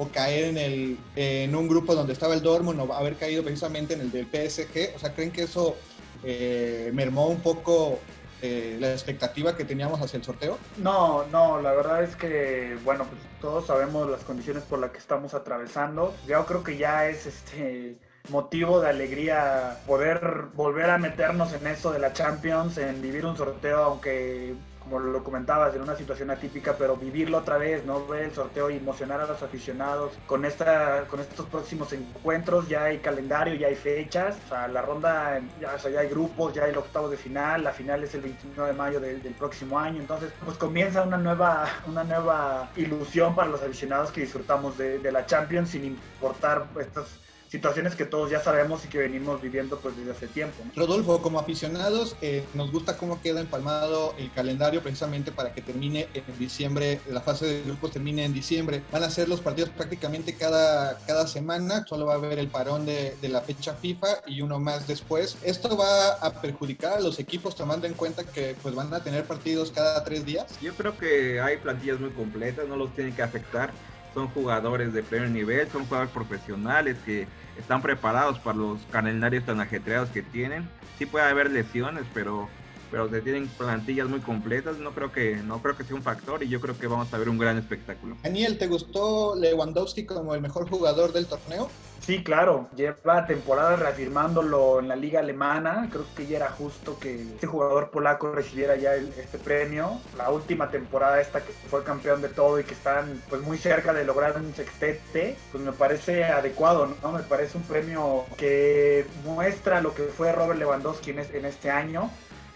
caer 0.10 0.46
en, 0.46 0.58
el, 0.58 0.98
en 1.16 1.56
un 1.56 1.68
grupo 1.68 1.96
donde 1.96 2.14
estaba 2.14 2.34
el 2.34 2.42
Dortmund 2.42 2.80
o 2.80 2.94
haber 2.94 3.16
caído 3.16 3.44
precisamente 3.44 3.94
en 3.94 4.02
el 4.02 4.12
del 4.12 4.26
PSG. 4.26 4.96
O 4.96 5.00
sea, 5.00 5.14
¿creen 5.14 5.32
que 5.32 5.44
eso 5.44 5.76
eh, 6.24 6.92
mermó 6.94 7.28
un 7.28 7.42
poco 7.42 8.00
eh, 8.42 8.78
la 8.80 8.92
expectativa 8.92 9.56
que 9.56 9.66
teníamos 9.66 10.02
hacia 10.02 10.18
el 10.18 10.24
sorteo? 10.24 10.58
No, 10.78 11.26
no, 11.28 11.62
la 11.62 11.74
verdad 11.74 12.04
es 12.04 12.16
que, 12.16 12.78
bueno, 12.84 13.06
pues 13.06 13.22
todos 13.40 13.68
sabemos 13.68 14.10
las 14.10 14.24
condiciones 14.24 14.64
por 14.64 14.80
las 14.80 14.92
que 14.92 14.98
estamos 14.98 15.34
atravesando. 15.34 16.14
Yo 16.28 16.46
creo 16.46 16.64
que 16.64 16.78
ya 16.78 17.08
es 17.08 17.28
este 17.28 17.98
motivo 18.30 18.82
de 18.82 18.90
alegría 18.90 19.78
poder 19.86 20.48
volver 20.56 20.90
a 20.90 20.98
meternos 20.98 21.54
en 21.54 21.68
eso 21.68 21.92
de 21.92 22.00
la 22.00 22.14
Champions, 22.14 22.78
en 22.78 23.02
vivir 23.02 23.26
un 23.26 23.38
sorteo, 23.38 23.84
aunque 23.84 24.56
como 24.84 25.00
lo 25.00 25.24
comentabas, 25.24 25.76
en 25.76 25.82
una 25.82 25.96
situación 25.96 26.32
atípica, 26.32 26.76
pero 26.78 26.96
vivirlo 26.96 27.38
otra 27.38 27.58
vez, 27.58 27.86
¿no? 27.86 28.06
Ver 28.08 28.24
el 28.24 28.34
sorteo 28.34 28.70
y 28.70 28.78
emocionar 28.78 29.22
a 29.22 29.28
los 29.28 29.42
aficionados. 29.42 30.14
Con, 30.26 30.46
esta, 30.46 31.06
con 31.08 31.20
estos 31.20 31.46
próximos 31.48 31.94
encuentros 31.94 32.68
ya 32.68 32.86
hay 32.86 33.00
calendario, 33.00 33.54
ya 33.56 33.68
hay 33.68 33.76
fechas, 33.76 34.38
o 34.46 34.50
sea, 34.50 34.68
la 34.68 34.82
ronda, 34.82 35.40
ya, 35.60 35.78
ya 35.78 36.00
hay 36.00 36.10
grupos, 36.10 36.54
ya 36.54 36.64
hay 36.64 36.72
el 36.72 36.78
octavo 36.78 37.10
de 37.10 37.18
final, 37.18 37.64
la 37.64 37.72
final 37.72 38.04
es 38.04 38.14
el 38.16 38.22
21 38.22 38.66
de 38.66 38.74
mayo 38.74 39.00
del, 39.00 39.22
próximo 39.38 39.80
año, 39.80 40.02
entonces 40.02 40.32
pues 40.44 40.58
comienza 40.58 41.04
una 41.04 41.18
nueva, 41.18 41.66
una 41.88 42.04
nueva 42.04 42.70
ilusión 42.76 43.34
para 43.34 43.50
los 43.50 43.62
aficionados 43.62 44.12
que 44.12 44.22
disfrutamos 44.22 44.78
de, 44.78 45.00
de 45.00 45.12
la 45.12 45.26
Champions 45.26 45.70
sin 45.70 45.86
importar 45.86 46.66
estas 46.80 47.21
situaciones 47.52 47.96
que 47.96 48.06
todos 48.06 48.32
ya 48.32 48.40
sabemos 48.40 48.86
y 48.86 48.88
que 48.88 48.98
venimos 48.98 49.42
viviendo 49.42 49.78
pues 49.80 49.98
desde 49.98 50.12
hace 50.12 50.28
tiempo. 50.28 50.64
Rodolfo, 50.74 51.22
como 51.22 51.38
aficionados, 51.38 52.16
eh, 52.22 52.46
nos 52.54 52.72
gusta 52.72 52.96
cómo 52.96 53.22
queda 53.22 53.42
empalmado 53.42 54.16
el 54.18 54.32
calendario 54.32 54.82
precisamente 54.82 55.34
para 55.34 55.54
que 55.54 55.62
termine 55.62 56.08
en 56.14 56.24
diciembre, 56.40 57.02
la 57.10 57.20
fase 57.20 57.46
de 57.46 57.64
grupos 57.64 57.92
termine 57.92 58.24
en 58.24 58.34
diciembre. 58.34 58.82
Van 58.90 59.04
a 59.04 59.10
ser 59.10 59.28
los 59.28 59.42
partidos 59.42 59.70
prácticamente 59.72 60.34
cada, 60.36 60.98
cada 61.00 61.28
semana, 61.28 61.86
solo 61.86 62.06
va 62.06 62.14
a 62.14 62.16
haber 62.16 62.40
el 62.40 62.48
parón 62.48 62.86
de, 62.86 63.18
de 63.22 63.28
la 63.28 63.42
fecha 63.42 63.74
FIFA 63.74 64.22
y 64.28 64.42
uno 64.42 64.58
más 64.58 64.88
después. 64.88 65.38
Esto 65.44 65.76
va 65.76 66.14
a 66.14 66.42
perjudicar 66.42 67.00
a 67.00 67.02
los 67.02 67.20
equipos 67.20 67.54
tomando 67.56 67.86
en 67.86 67.96
cuenta 67.96 68.24
que 68.24 68.56
pues 68.62 68.76
van 68.76 68.94
a 68.94 69.04
tener 69.04 69.26
partidos 69.26 69.72
cada 69.72 70.06
tres 70.06 70.26
días. 70.26 70.58
Yo 70.62 70.74
creo 70.74 70.98
que 70.98 71.42
hay 71.42 71.58
plantillas 71.58 72.00
muy 72.00 72.12
completas, 72.12 72.66
no 72.70 72.78
los 72.78 72.96
tienen 72.96 73.14
que 73.14 73.24
afectar 73.24 73.72
son 74.14 74.28
jugadores 74.30 74.94
de 74.94 75.04
primer 75.04 75.30
nivel, 75.30 75.70
son 75.70 75.86
jugadores 75.86 76.12
profesionales 76.12 76.98
que 77.06 77.28
están 77.62 77.82
preparados 77.82 78.40
para 78.40 78.58
los 78.58 78.82
calendarios 78.92 79.46
tan 79.46 79.62
ajetreados 79.62 80.10
que 80.10 80.22
tienen. 80.22 80.68
Sí 80.98 81.06
puede 81.06 81.26
haber 81.26 81.50
lesiones, 81.50 82.04
pero 82.14 82.50
pero 82.92 83.10
se 83.10 83.22
tienen 83.22 83.48
plantillas 83.48 84.08
muy 84.08 84.20
completas, 84.20 84.78
no 84.78 84.92
creo 84.92 85.12
que 85.12 85.38
no 85.38 85.62
creo 85.62 85.78
que 85.78 85.86
sea 85.86 85.96
un 85.96 86.04
factor 86.04 86.44
y 86.44 86.50
yo 86.50 86.60
creo 86.60 86.78
que 86.78 86.88
vamos 86.88 87.12
a 87.14 87.18
ver 87.18 87.30
un 87.30 87.38
gran 87.38 87.58
espectáculo. 87.58 88.18
Daniel, 88.22 88.58
¿te 88.58 88.68
gustó 88.68 89.36
Lewandowski 89.36 90.06
como 90.06 90.36
el 90.36 90.42
mejor 90.42 90.70
jugador 90.70 91.14
del 91.14 91.26
torneo? 91.26 91.70
Sí, 92.02 92.24
claro, 92.24 92.68
lleva 92.76 93.28
temporadas 93.28 93.80
reafirmándolo 93.80 94.80
en 94.80 94.88
la 94.88 94.96
liga 94.96 95.20
alemana, 95.20 95.88
creo 95.92 96.04
que 96.16 96.26
ya 96.26 96.38
era 96.38 96.50
justo 96.50 96.98
que 97.00 97.22
este 97.22 97.46
jugador 97.46 97.92
polaco 97.92 98.32
recibiera 98.32 98.76
ya 98.76 98.96
este 98.96 99.38
premio. 99.38 100.00
La 100.18 100.32
última 100.32 100.72
temporada 100.72 101.22
esta 101.22 101.42
que 101.42 101.54
fue 101.70 101.84
campeón 101.84 102.24
de 102.24 102.30
todo 102.30 102.60
y 102.60 102.64
que 102.64 102.74
están 102.74 103.22
pues 103.30 103.44
muy 103.44 103.60
cerca 103.60 103.94
de 103.94 104.04
lograr 104.04 104.36
un 104.36 104.52
sextete, 104.56 105.38
pues 105.52 105.64
me 105.64 105.74
parece 105.74 106.24
adecuado, 106.24 106.90
¿no? 107.04 107.12
Me 107.12 107.22
parece 107.22 107.58
un 107.58 107.64
premio 107.64 108.26
que 108.36 109.06
muestra 109.24 109.80
lo 109.80 109.94
que 109.94 110.04
fue 110.04 110.32
Robert 110.32 110.60
Lewandowski 110.60 111.12
en 111.12 111.46
este 111.46 111.70
año 111.70 112.10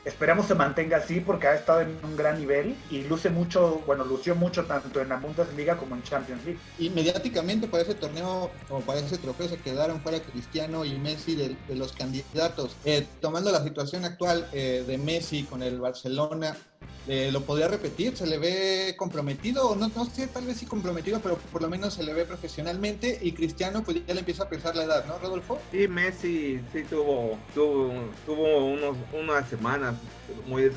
Esperemos 0.05 0.45
se 0.45 0.53
mantenga 0.53 0.97
así 0.97 1.19
porque 1.19 1.47
ha 1.47 1.55
estado 1.55 1.81
en 1.81 1.97
un 2.03 2.15
gran 2.15 2.39
nivel 2.39 2.75
y 2.91 3.01
luce 3.03 3.31
mucho, 3.31 3.81
bueno, 3.87 4.05
lució 4.05 4.35
mucho 4.35 4.65
tanto 4.65 5.01
en 5.01 5.09
la 5.09 5.17
Bundesliga 5.17 5.77
como 5.77 5.95
en 5.95 6.03
Champions 6.03 6.45
League. 6.45 6.59
Y 6.77 6.91
mediáticamente 6.91 7.67
para 7.67 7.81
ese 7.81 7.95
torneo 7.95 8.51
o 8.69 8.79
para 8.81 8.99
ese 8.99 9.17
trofeo 9.17 9.49
se 9.49 9.57
quedaron 9.57 9.99
fuera 10.01 10.19
Cristiano 10.19 10.85
y 10.85 10.99
Messi 10.99 11.35
de, 11.35 11.57
los 11.75 11.91
candidatos. 11.93 12.75
Eh, 12.85 13.07
tomando 13.19 13.51
la 13.51 13.63
situación 13.63 14.05
actual 14.05 14.47
eh, 14.53 14.83
de 14.85 14.97
Messi 14.99 15.43
con 15.43 15.63
el 15.63 15.79
Barcelona, 15.79 16.55
eh, 17.07 17.29
lo 17.31 17.41
podría 17.41 17.67
repetir, 17.67 18.17
se 18.17 18.25
le 18.25 18.39
ve 18.39 18.95
comprometido, 18.97 19.75
no, 19.75 19.89
no 19.89 20.05
sé, 20.05 20.27
tal 20.27 20.45
vez 20.45 20.57
sí 20.57 20.65
comprometido, 20.65 21.19
pero 21.19 21.37
por 21.37 21.61
lo 21.61 21.69
menos 21.69 21.93
se 21.93 22.03
le 22.03 22.13
ve 22.13 22.25
profesionalmente 22.25 23.19
y 23.21 23.33
Cristiano 23.33 23.83
pues 23.83 24.05
ya 24.05 24.13
le 24.13 24.21
empieza 24.21 24.43
a 24.43 24.49
pesar 24.49 24.75
la 24.75 24.85
edad, 24.85 25.05
¿no, 25.05 25.19
Rodolfo? 25.19 25.59
Sí, 25.71 25.87
Messi 25.87 26.59
sí 26.73 26.83
tuvo, 26.89 27.37
tuvo, 27.53 27.93
tuvo 28.25 28.65
unos, 28.65 28.97
unas 29.13 29.47
semanas 29.47 29.95
muy, 30.47 30.71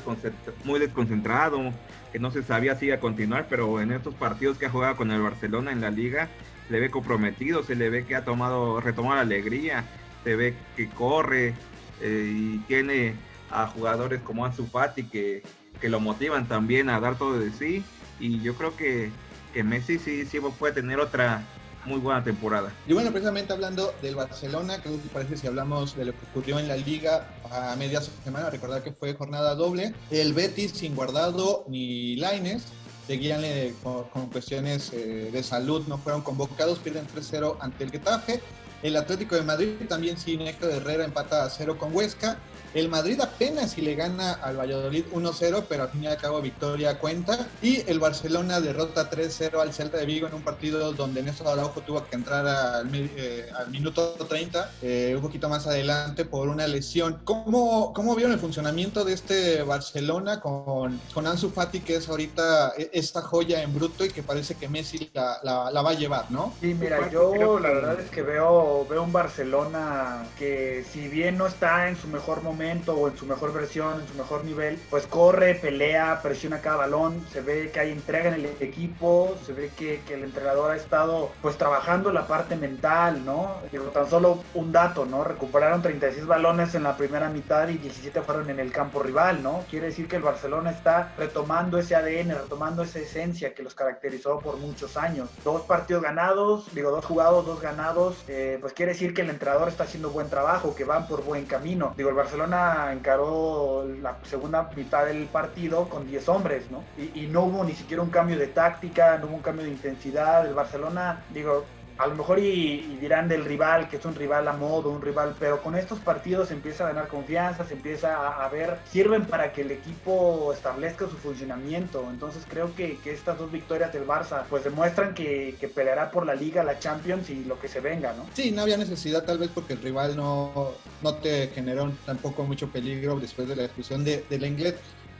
muy 0.63 0.79
desconcentrado, 0.79 1.73
que 2.11 2.19
no 2.19 2.31
se 2.31 2.43
sabía 2.43 2.75
si 2.75 2.87
iba 2.87 2.95
a 2.95 2.99
continuar, 2.99 3.47
pero 3.49 3.81
en 3.81 3.91
estos 3.91 4.13
partidos 4.13 4.57
que 4.57 4.67
ha 4.67 4.69
jugado 4.69 4.97
con 4.97 5.11
el 5.11 5.21
Barcelona 5.21 5.71
en 5.71 5.81
la 5.81 5.89
liga, 5.89 6.29
le 6.69 6.79
ve 6.79 6.91
comprometido, 6.91 7.63
se 7.63 7.75
le 7.75 7.89
ve 7.89 8.05
que 8.05 8.15
ha 8.15 8.23
tomado, 8.23 8.79
retomado 8.81 9.15
la 9.15 9.21
alegría, 9.21 9.85
se 10.23 10.35
ve 10.35 10.55
que 10.75 10.89
corre 10.89 11.55
eh, 12.01 12.31
y 12.31 12.57
tiene 12.67 13.15
a 13.49 13.67
jugadores 13.67 14.21
como 14.21 14.45
Ansu 14.45 14.67
Fati 14.67 15.03
que, 15.05 15.41
que 15.79 15.89
lo 15.89 15.99
motivan 15.99 16.47
también 16.47 16.89
a 16.89 16.99
dar 16.99 17.17
todo 17.17 17.39
de 17.39 17.51
sí 17.51 17.83
y 18.19 18.41
yo 18.41 18.55
creo 18.55 18.75
que, 18.75 19.11
que 19.53 19.63
Messi 19.63 19.99
sí, 19.99 20.25
sí 20.25 20.39
puede 20.39 20.73
tener 20.73 20.99
otra 20.99 21.43
muy 21.85 21.99
buena 21.99 22.23
temporada. 22.23 22.71
Y 22.87 22.93
bueno, 22.93 23.11
precisamente 23.11 23.53
hablando 23.53 23.93
del 24.01 24.15
Barcelona, 24.15 24.81
creo 24.81 25.01
que 25.01 25.09
parece 25.09 25.37
si 25.37 25.47
hablamos 25.47 25.95
de 25.95 26.05
lo 26.05 26.11
que 26.11 26.19
ocurrió 26.31 26.59
en 26.59 26.67
la 26.67 26.75
liga 26.75 27.27
a 27.49 27.75
media 27.77 28.01
semana, 28.01 28.49
recordar 28.49 28.83
que 28.83 28.91
fue 28.91 29.13
jornada 29.13 29.55
doble, 29.55 29.93
el 30.11 30.33
Betis 30.33 30.71
sin 30.71 30.95
guardado 30.95 31.65
ni 31.67 32.15
Laines, 32.17 32.65
seguían 33.07 33.41
eh, 33.43 33.73
con, 33.81 34.29
cuestiones 34.29 34.91
eh, 34.93 35.29
de 35.31 35.43
salud, 35.43 35.83
no 35.87 35.97
fueron 35.97 36.21
convocados, 36.21 36.79
pierden 36.79 37.07
3-0 37.07 37.57
ante 37.59 37.83
el 37.83 37.91
Getafe. 37.91 38.41
El 38.83 38.95
Atlético 38.95 39.35
de 39.35 39.41
Madrid 39.41 39.73
también 39.89 40.17
sin 40.17 40.41
Héctor 40.41 40.71
Herrera 40.71 41.03
empata 41.03 41.43
a 41.43 41.49
0 41.49 41.77
con 41.77 41.93
Huesca. 41.93 42.37
El 42.73 42.89
Madrid 42.89 43.19
apenas 43.21 43.71
si 43.71 43.81
le 43.81 43.95
gana 43.95 44.33
al 44.33 44.57
Valladolid 44.57 45.05
1-0, 45.13 45.65
pero 45.67 45.83
al 45.83 45.89
fin 45.89 46.03
y 46.03 46.07
al 46.07 46.17
cabo 46.17 46.41
victoria 46.41 46.99
cuenta. 46.99 47.47
Y 47.61 47.89
el 47.89 47.99
Barcelona 47.99 48.61
derrota 48.61 49.09
3-0 49.09 49.59
al 49.59 49.73
Celta 49.73 49.97
de 49.97 50.05
Vigo 50.05 50.27
en 50.27 50.33
un 50.33 50.41
partido 50.41 50.93
donde 50.93 51.23
Néstor 51.23 51.47
Araujo 51.47 51.81
tuvo 51.81 52.05
que 52.05 52.15
entrar 52.15 52.47
al, 52.47 52.89
eh, 52.93 53.49
minuto 53.71 54.13
30, 54.13 54.71
eh, 54.81 55.13
un 55.15 55.21
poquito 55.21 55.49
más 55.49 55.67
adelante 55.67 56.25
por 56.25 56.47
una 56.47 56.67
lesión. 56.67 57.21
¿Cómo, 57.23 57.93
¿Cómo 57.93 58.15
vieron 58.15 58.33
el 58.33 58.39
funcionamiento 58.39 59.03
de 59.03 59.13
este 59.13 59.63
Barcelona 59.63 60.39
con, 60.39 60.99
con 61.13 61.27
Ansu 61.27 61.49
Fati, 61.49 61.79
que 61.79 61.95
es 61.95 62.07
ahorita 62.07 62.73
e, 62.77 62.91
esta 62.93 63.21
joya 63.21 63.63
en 63.63 63.73
bruto 63.73 64.05
y 64.05 64.09
que 64.09 64.23
parece 64.23 64.55
que 64.55 64.67
Messi 64.67 65.09
la, 65.13 65.39
la, 65.43 65.81
va 65.81 65.91
a 65.91 65.93
llevar, 65.93 66.29
¿no? 66.29 66.53
Sí, 66.61 66.75
mira, 66.79 67.09
yo 67.09 67.59
la 67.59 67.69
verdad 67.69 67.99
es 67.99 68.09
que 68.09 68.21
veo, 68.21 68.85
veo 68.89 69.03
un 69.03 69.11
Barcelona 69.11 70.25
que 70.37 70.85
si 70.91 71.07
bien 71.07 71.37
no 71.37 71.47
está 71.47 71.89
en 71.89 71.95
su 71.95 72.07
mejor 72.07 72.43
momento, 72.43 72.58
o 72.59 73.07
en 73.07 73.17
su 73.17 73.25
mejor 73.25 73.53
versión, 73.53 74.01
en 74.01 74.07
su 74.07 74.15
mejor 74.15 74.43
nivel, 74.43 74.77
pues 74.89 75.07
corre, 75.07 75.55
pelea, 75.55 76.19
presiona 76.21 76.59
cada 76.59 76.75
balón, 76.75 77.25
se 77.31 77.39
ve 77.39 77.71
que 77.71 77.79
hay 77.79 77.91
entrega 77.91 78.27
en 78.27 78.33
el 78.33 78.45
equipo, 78.59 79.37
se 79.45 79.53
ve 79.53 79.71
que, 79.77 80.01
que 80.05 80.15
el 80.15 80.23
entrenador 80.23 80.71
ha 80.71 80.75
estado 80.75 81.31
pues 81.41 81.57
trabajando 81.57 82.11
la 82.11 82.27
parte 82.27 82.57
mental, 82.57 83.23
¿no? 83.23 83.55
Digo, 83.71 83.85
tan 83.85 84.09
solo 84.09 84.43
un 84.55 84.73
dato, 84.73 85.05
¿no? 85.05 85.23
Recuperaron 85.23 85.81
36 85.81 86.27
balones 86.27 86.75
en 86.75 86.83
la 86.83 86.97
primera 86.97 87.29
mitad 87.29 87.69
y 87.69 87.77
17 87.77 88.21
fueron 88.23 88.49
en 88.49 88.59
el 88.59 88.73
campo 88.73 89.01
rival, 89.01 89.41
¿no? 89.41 89.63
Quiere 89.69 89.87
decir 89.87 90.09
que 90.09 90.17
el 90.17 90.23
Barcelona 90.23 90.71
está 90.71 91.13
retomando 91.17 91.77
ese 91.77 91.95
ADN, 91.95 92.31
retomando 92.31 92.83
esa 92.83 92.99
esencia 92.99 93.53
que 93.53 93.63
los 93.63 93.73
caracterizó 93.73 94.39
por 94.39 94.57
muchos 94.57 94.97
años. 94.97 95.29
Dos 95.45 95.61
partidos 95.61 96.03
ganados, 96.03 96.67
digo, 96.75 96.91
dos 96.91 97.05
jugados, 97.05 97.45
dos 97.45 97.61
ganados, 97.61 98.17
eh, 98.27 98.57
pues 98.59 98.73
quiere 98.73 98.91
decir 98.91 99.13
que 99.13 99.21
el 99.21 99.29
entrenador 99.29 99.69
está 99.69 99.85
haciendo 99.85 100.09
buen 100.09 100.29
trabajo, 100.29 100.75
que 100.75 100.83
van 100.83 101.07
por 101.07 101.23
buen 101.23 101.45
camino. 101.45 101.93
Digo, 101.95 102.09
el 102.09 102.15
Barcelona 102.15 102.48
encaró 102.91 103.85
la 104.01 104.17
segunda 104.23 104.69
mitad 104.75 105.05
del 105.05 105.25
partido 105.25 105.89
con 105.89 106.07
10 106.07 106.29
hombres, 106.29 106.69
¿no? 106.71 106.83
Y, 106.97 107.25
y, 107.25 107.27
no 107.27 107.43
hubo 107.43 107.63
ni 107.63 107.73
siquiera 107.73 108.03
un 108.03 108.09
cambio 108.09 108.37
de 108.37 108.47
táctica, 108.47 109.17
no 109.17 109.27
hubo 109.27 109.35
un 109.35 109.41
cambio 109.41 109.65
de 109.65 109.71
intensidad. 109.71 110.45
El 110.45 110.53
Barcelona, 110.53 111.23
digo, 111.33 111.65
a 111.99 112.07
lo 112.07 112.15
mejor 112.15 112.39
y, 112.39 112.97
dirán 113.01 113.27
del 113.27 113.43
rival, 113.43 113.89
que 113.89 113.97
es 113.97 114.05
un 114.05 114.15
rival 114.15 114.47
a 114.47 114.53
modo, 114.53 114.89
un 114.89 115.01
rival, 115.01 115.35
pero 115.37 115.61
con 115.61 115.75
estos 115.75 115.99
partidos 115.99 116.47
se 116.47 116.53
empieza 116.53 116.85
a 116.85 116.93
ganar 116.93 117.09
confianza, 117.09 117.65
se 117.65 117.73
empieza 117.73 118.41
a, 118.41 118.47
ver, 118.47 118.79
sirven 118.89 119.25
para 119.25 119.51
que 119.51 119.61
el 119.61 119.71
equipo 119.71 120.53
establezca 120.53 121.09
su 121.09 121.17
funcionamiento. 121.17 122.07
Entonces 122.09 122.43
creo 122.47 122.73
que, 122.73 122.97
estas 123.03 123.37
dos 123.37 123.51
victorias 123.51 123.91
del 123.91 124.07
Barça 124.07 124.43
pues 124.49 124.63
demuestran 124.63 125.13
que, 125.13 125.57
peleará 125.75 126.09
por 126.09 126.25
la 126.25 126.35
Liga, 126.35 126.63
la 126.63 126.79
Champions 126.79 127.29
y 127.29 127.43
lo 127.43 127.59
que 127.59 127.67
se 127.67 127.81
venga, 127.81 128.13
¿no? 128.13 128.25
Sí, 128.33 128.51
no 128.51 128.61
había 128.61 128.77
necesidad 128.77 129.25
tal 129.25 129.37
vez 129.37 129.49
porque 129.53 129.73
el 129.73 129.81
rival 129.81 130.15
no, 130.15 130.71
no 131.01 131.15
te 131.15 131.47
generó 131.49 131.91
tampoco 132.05 132.43
mucho 132.43 132.69
peligro 132.69 133.19
después 133.19 133.47
de 133.49 133.57
la 133.57 133.65
expulsión 133.65 134.05
de, 134.05 134.23
del 134.29 134.45
inglés. 134.45 134.75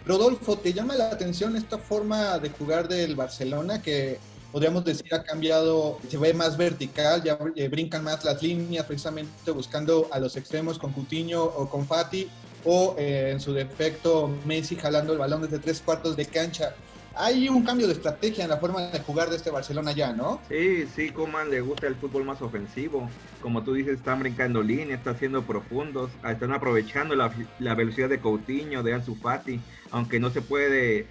Rodolfo, 0.05 0.57
¿te 0.57 0.71
llama 0.71 0.95
la 0.95 1.09
atención 1.09 1.57
esta 1.57 1.77
forma 1.77 2.39
de 2.39 2.49
jugar 2.51 2.87
del 2.87 3.15
Barcelona 3.15 3.81
que 3.81 4.17
podríamos 4.51 4.83
decir, 4.83 5.13
ha 5.13 5.23
cambiado, 5.23 5.99
se 6.07 6.17
ve 6.17 6.33
más 6.33 6.57
vertical, 6.57 7.23
ya 7.23 7.37
eh, 7.55 7.67
brincan 7.67 8.03
más 8.03 8.23
las 8.23 8.41
líneas, 8.41 8.85
precisamente 8.85 9.51
buscando 9.51 10.07
a 10.11 10.19
los 10.19 10.35
extremos 10.35 10.79
con 10.79 10.91
Coutinho 10.91 11.43
o 11.43 11.69
con 11.69 11.85
Fati, 11.85 12.29
o 12.65 12.95
eh, 12.97 13.31
en 13.31 13.39
su 13.39 13.53
defecto 13.53 14.29
Messi 14.45 14.75
jalando 14.75 15.13
el 15.13 15.19
balón 15.19 15.41
desde 15.41 15.59
tres 15.59 15.81
cuartos 15.81 16.15
de 16.15 16.25
cancha. 16.25 16.75
Hay 17.15 17.49
un 17.49 17.63
cambio 17.63 17.87
de 17.87 17.93
estrategia 17.93 18.43
en 18.43 18.49
la 18.49 18.57
forma 18.57 18.81
de 18.81 18.99
jugar 18.99 19.29
de 19.29 19.35
este 19.35 19.49
Barcelona 19.49 19.91
ya, 19.91 20.13
¿no? 20.13 20.39
Sí, 20.47 20.85
sí, 20.95 21.09
Coman 21.09 21.49
le 21.49 21.59
gusta 21.59 21.87
el 21.87 21.95
fútbol 21.95 22.23
más 22.23 22.41
ofensivo. 22.41 23.09
Como 23.41 23.63
tú 23.63 23.73
dices, 23.73 23.97
están 23.97 24.19
brincando 24.19 24.61
líneas, 24.61 24.99
están 24.99 25.17
siendo 25.17 25.43
profundos, 25.43 26.11
están 26.29 26.53
aprovechando 26.53 27.15
la, 27.15 27.33
la 27.59 27.75
velocidad 27.75 28.07
de 28.09 28.19
Coutinho, 28.19 28.83
de 28.83 28.93
Ansu 28.93 29.15
Fati, 29.15 29.59
aunque 29.91 30.19
no 30.19 30.29
se 30.29 30.41
puede 30.41 31.07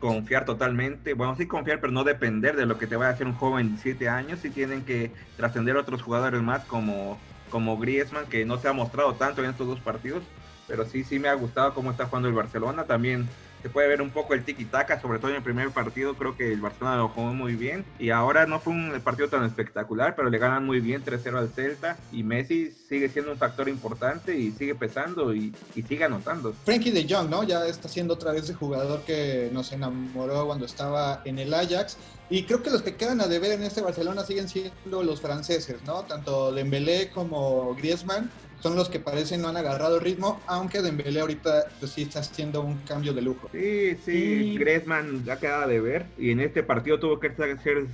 confiar 0.00 0.44
totalmente, 0.44 1.14
bueno, 1.14 1.36
sí 1.36 1.46
confiar, 1.46 1.80
pero 1.80 1.92
no 1.92 2.02
depender 2.02 2.56
de 2.56 2.66
lo 2.66 2.78
que 2.78 2.88
te 2.88 2.96
vaya 2.96 3.10
a 3.10 3.12
hacer 3.12 3.26
un 3.26 3.34
joven 3.34 3.76
de 3.76 3.82
7 3.82 4.08
años, 4.08 4.44
y 4.44 4.50
tienen 4.50 4.84
que 4.84 5.12
trascender 5.36 5.76
otros 5.76 6.02
jugadores 6.02 6.42
más 6.42 6.64
como, 6.64 7.18
como 7.50 7.78
Griezmann, 7.78 8.26
que 8.26 8.44
no 8.44 8.58
se 8.58 8.66
ha 8.66 8.72
mostrado 8.72 9.14
tanto 9.14 9.44
en 9.44 9.50
estos 9.50 9.68
dos 9.68 9.78
partidos, 9.80 10.24
pero 10.66 10.84
sí, 10.86 11.04
sí 11.04 11.18
me 11.18 11.28
ha 11.28 11.34
gustado 11.34 11.74
cómo 11.74 11.90
está 11.90 12.06
jugando 12.06 12.28
el 12.28 12.34
Barcelona, 12.34 12.84
también 12.84 13.28
se 13.62 13.68
puede 13.68 13.88
ver 13.88 14.02
un 14.02 14.10
poco 14.10 14.34
el 14.34 14.44
tiki-taka, 14.44 15.00
sobre 15.00 15.18
todo 15.18 15.30
en 15.30 15.36
el 15.36 15.42
primer 15.42 15.70
partido, 15.70 16.14
creo 16.14 16.36
que 16.36 16.52
el 16.52 16.60
Barcelona 16.60 16.96
lo 16.96 17.08
jugó 17.08 17.32
muy 17.32 17.54
bien. 17.54 17.84
Y 17.98 18.10
ahora 18.10 18.46
no 18.46 18.60
fue 18.60 18.72
un 18.72 19.00
partido 19.02 19.28
tan 19.28 19.44
espectacular, 19.44 20.14
pero 20.16 20.30
le 20.30 20.38
ganan 20.38 20.64
muy 20.64 20.80
bien 20.80 21.04
3-0 21.04 21.38
al 21.38 21.48
Celta. 21.50 21.96
Y 22.12 22.22
Messi 22.22 22.70
sigue 22.70 23.08
siendo 23.08 23.32
un 23.32 23.38
factor 23.38 23.68
importante 23.68 24.36
y 24.36 24.52
sigue 24.52 24.74
pesando 24.74 25.34
y, 25.34 25.54
sigue 25.74 26.04
anotando. 26.04 26.54
Frankie 26.64 26.90
de 26.90 27.06
Jong, 27.08 27.30
¿no? 27.30 27.42
Ya 27.42 27.66
está 27.66 27.88
siendo 27.88 28.14
otra 28.14 28.32
vez 28.32 28.48
el 28.48 28.56
jugador 28.56 29.02
que 29.02 29.50
nos 29.52 29.72
enamoró 29.72 30.46
cuando 30.46 30.66
estaba 30.66 31.22
en 31.24 31.38
el 31.38 31.52
Ajax. 31.52 31.96
Y 32.28 32.44
creo 32.44 32.62
que 32.62 32.70
los 32.70 32.82
que 32.82 32.94
quedan 32.94 33.20
a 33.20 33.26
deber 33.26 33.52
en 33.52 33.64
este 33.64 33.80
Barcelona 33.80 34.24
siguen 34.24 34.48
siendo 34.48 35.02
los 35.02 35.20
franceses, 35.20 35.82
¿no? 35.84 36.02
Tanto 36.02 36.52
Dembélé 36.52 37.10
como 37.10 37.74
Griezmann 37.74 38.30
son 38.60 38.76
los 38.76 38.88
que 38.88 39.00
parecen 39.00 39.40
no 39.40 39.48
han 39.48 39.56
agarrado 39.56 39.96
el 39.96 40.02
ritmo, 40.02 40.40
aunque 40.46 40.82
Dembélé 40.82 41.20
ahorita 41.20 41.64
pues, 41.78 41.92
sí 41.92 42.02
está 42.02 42.20
haciendo 42.20 42.60
un 42.60 42.78
cambio 42.84 43.12
de 43.12 43.22
lujo. 43.22 43.48
Sí, 43.52 43.96
sí, 44.04 44.56
Griezmann 44.58 45.24
ya 45.24 45.38
quedaba 45.38 45.66
de 45.66 45.80
ver 45.80 46.06
y 46.18 46.30
en 46.30 46.40
este 46.40 46.62
partido 46.62 47.00
tuvo 47.00 47.18
que 47.18 47.30
ser 47.30 47.86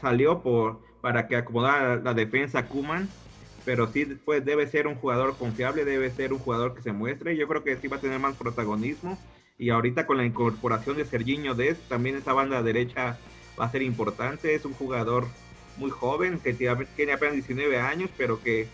salió 0.00 0.42
por 0.42 0.80
para 1.00 1.28
que 1.28 1.36
acomodara 1.36 1.96
la 1.96 2.12
defensa 2.12 2.66
Kuman, 2.66 3.08
pero 3.64 3.90
sí 3.92 4.04
pues 4.24 4.44
debe 4.44 4.66
ser 4.66 4.86
un 4.86 4.96
jugador 4.96 5.36
confiable, 5.38 5.84
debe 5.84 6.10
ser 6.10 6.32
un 6.32 6.40
jugador 6.40 6.74
que 6.74 6.82
se 6.82 6.92
muestre, 6.92 7.36
yo 7.36 7.48
creo 7.48 7.64
que 7.64 7.76
sí 7.76 7.88
va 7.88 7.96
a 7.96 8.00
tener 8.00 8.18
más 8.18 8.36
protagonismo 8.36 9.18
y 9.58 9.70
ahorita 9.70 10.06
con 10.06 10.16
la 10.16 10.24
incorporación 10.24 10.96
de 10.96 11.04
Serginho 11.04 11.54
Dest, 11.54 11.80
también 11.88 12.16
esa 12.16 12.32
banda 12.32 12.62
derecha 12.62 13.18
va 13.58 13.66
a 13.66 13.70
ser 13.70 13.82
importante, 13.82 14.54
es 14.54 14.64
un 14.64 14.72
jugador 14.72 15.26
muy 15.76 15.90
joven 15.90 16.40
que 16.40 16.52
tiene 16.52 17.12
apenas 17.12 17.34
19 17.34 17.78
años, 17.78 18.10
pero 18.16 18.42
que 18.42 18.66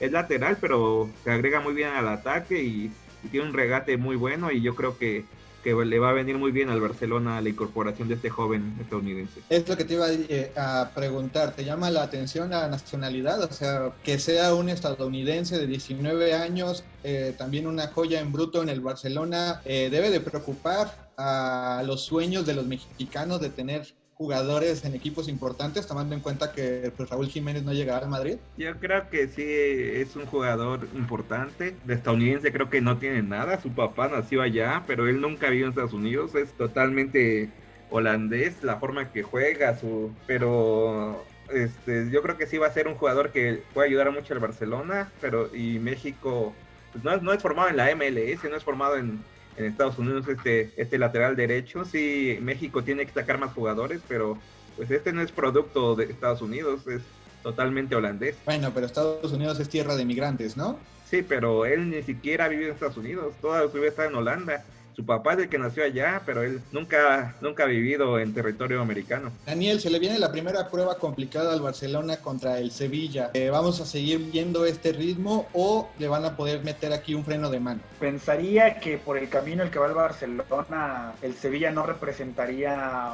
es 0.00 0.12
lateral, 0.12 0.58
pero 0.60 1.08
se 1.24 1.30
agrega 1.30 1.60
muy 1.60 1.74
bien 1.74 1.90
al 1.90 2.08
ataque 2.08 2.62
y, 2.62 2.90
tiene 3.32 3.48
un 3.48 3.52
regate 3.52 3.96
muy 3.96 4.14
bueno 4.14 4.52
y 4.52 4.62
yo 4.62 4.76
creo 4.76 4.96
que, 4.96 5.24
que, 5.64 5.74
le 5.74 5.98
va 5.98 6.10
a 6.10 6.12
venir 6.12 6.38
muy 6.38 6.52
bien 6.52 6.70
al 6.70 6.80
Barcelona 6.80 7.40
la 7.40 7.48
incorporación 7.48 8.06
de 8.06 8.14
este 8.14 8.30
joven 8.30 8.76
estadounidense. 8.80 9.40
Es 9.50 9.68
lo 9.68 9.76
que 9.76 9.84
te 9.84 9.94
iba 9.94 10.06
eh, 10.08 10.52
a 10.56 10.92
preguntar, 10.94 11.52
¿te 11.52 11.64
llama 11.64 11.90
la 11.90 12.04
atención 12.04 12.50
la 12.50 12.68
nacionalidad? 12.68 13.42
O 13.42 13.52
sea, 13.52 13.92
que 14.04 14.20
sea 14.20 14.54
un 14.54 14.68
estadounidense 14.68 15.58
de 15.58 15.66
19 15.66 16.32
años, 16.32 16.84
eh, 17.02 17.34
también 17.36 17.66
una 17.66 17.88
joya 17.88 18.20
en 18.20 18.32
bruto 18.32 18.62
en 18.62 18.68
el 18.68 18.80
Barcelona, 18.80 19.62
eh, 19.64 19.88
debe 19.90 20.10
de 20.10 20.20
preocupar 20.20 21.10
a 21.18 21.82
los 21.84 22.04
sueños 22.04 22.46
de 22.46 22.54
los 22.54 22.66
mexicanos 22.66 23.40
de 23.40 23.50
tener 23.50 23.94
jugadores 24.18 24.84
en 24.84 24.96
equipos 24.96 25.28
importantes, 25.28 25.86
tomando 25.86 26.12
en 26.12 26.20
cuenta 26.20 26.52
que 26.52 26.92
pues, 26.96 27.08
Raúl 27.08 27.28
Jiménez 27.28 27.62
no 27.62 27.72
llegará 27.72 28.04
al 28.04 28.10
Madrid? 28.10 28.38
Yo 28.56 28.76
creo 28.80 29.08
que 29.08 29.28
sí 29.28 29.44
es 29.46 30.16
un 30.16 30.26
jugador 30.26 30.88
importante. 30.96 31.76
De 31.84 31.94
estadounidense 31.94 32.52
creo 32.52 32.68
que 32.68 32.80
no 32.80 32.98
tiene 32.98 33.22
nada. 33.22 33.60
Su 33.62 33.70
papá 33.70 34.08
nació 34.08 34.42
allá, 34.42 34.82
pero 34.88 35.06
él 35.06 35.20
nunca 35.20 35.48
vivió 35.48 35.66
en 35.66 35.70
Estados 35.70 35.92
Unidos. 35.92 36.34
Es 36.34 36.52
totalmente 36.54 37.48
holandés 37.90 38.64
la 38.64 38.76
forma 38.76 39.12
que 39.12 39.22
juega, 39.22 39.78
su 39.78 40.10
pero 40.26 41.24
este, 41.50 42.10
yo 42.10 42.20
creo 42.20 42.36
que 42.36 42.46
sí 42.46 42.58
va 42.58 42.66
a 42.66 42.72
ser 42.72 42.88
un 42.88 42.96
jugador 42.96 43.30
que 43.30 43.62
puede 43.72 43.88
ayudar 43.88 44.10
mucho 44.10 44.34
al 44.34 44.40
Barcelona, 44.40 45.10
pero 45.20 45.54
y 45.54 45.78
México 45.78 46.52
pues, 46.92 47.04
no, 47.04 47.16
no 47.18 47.32
es 47.32 47.40
formado 47.40 47.68
en 47.68 47.76
la 47.76 47.94
MLS, 47.94 48.44
no 48.50 48.56
es 48.56 48.64
formado 48.64 48.96
en, 48.96 49.22
en 49.58 49.66
Estados 49.66 49.98
Unidos 49.98 50.26
este, 50.28 50.72
este 50.76 50.98
lateral 50.98 51.36
derecho. 51.36 51.84
Sí, 51.84 52.38
México 52.40 52.82
tiene 52.82 53.04
que 53.04 53.12
sacar 53.12 53.38
más 53.38 53.52
jugadores, 53.52 54.00
pero 54.08 54.38
pues 54.76 54.90
este 54.90 55.12
no 55.12 55.20
es 55.22 55.32
producto 55.32 55.96
de 55.96 56.04
Estados 56.04 56.40
Unidos, 56.40 56.86
es 56.86 57.02
totalmente 57.42 57.96
holandés. 57.96 58.36
Bueno, 58.44 58.70
pero 58.72 58.86
Estados 58.86 59.32
Unidos 59.32 59.58
es 59.60 59.68
tierra 59.68 59.96
de 59.96 60.04
migrantes, 60.04 60.56
¿no? 60.56 60.78
Sí, 61.04 61.22
pero 61.22 61.64
él 61.66 61.90
ni 61.90 62.02
siquiera 62.02 62.48
vive 62.48 62.66
en 62.66 62.72
Estados 62.72 62.96
Unidos, 62.96 63.34
toda 63.40 63.68
su 63.68 63.78
vida 63.78 63.88
está 63.88 64.06
en 64.06 64.14
Holanda. 64.14 64.64
Su 64.98 65.06
papá 65.06 65.34
es 65.34 65.38
el 65.38 65.48
que 65.48 65.58
nació 65.58 65.84
allá, 65.84 66.22
pero 66.26 66.42
él 66.42 66.60
nunca, 66.72 67.36
nunca 67.40 67.62
ha 67.62 67.66
vivido 67.66 68.18
en 68.18 68.34
territorio 68.34 68.82
americano. 68.82 69.30
Daniel, 69.46 69.78
se 69.78 69.90
le 69.90 70.00
viene 70.00 70.18
la 70.18 70.32
primera 70.32 70.68
prueba 70.68 70.98
complicada 70.98 71.52
al 71.52 71.60
Barcelona 71.60 72.16
contra 72.16 72.58
el 72.58 72.72
Sevilla. 72.72 73.30
Eh, 73.34 73.48
¿Vamos 73.48 73.80
a 73.80 73.86
seguir 73.86 74.18
viendo 74.32 74.66
este 74.66 74.90
ritmo 74.90 75.46
o 75.52 75.88
le 76.00 76.08
van 76.08 76.24
a 76.24 76.36
poder 76.36 76.64
meter 76.64 76.92
aquí 76.92 77.14
un 77.14 77.24
freno 77.24 77.48
de 77.48 77.60
mano? 77.60 77.80
Pensaría 78.00 78.80
que 78.80 78.98
por 78.98 79.16
el 79.16 79.28
camino 79.28 79.62
el 79.62 79.70
que 79.70 79.78
va 79.78 79.86
el 79.86 79.94
Barcelona, 79.94 81.12
el 81.22 81.34
Sevilla 81.34 81.70
no 81.70 81.86
representaría 81.86 83.12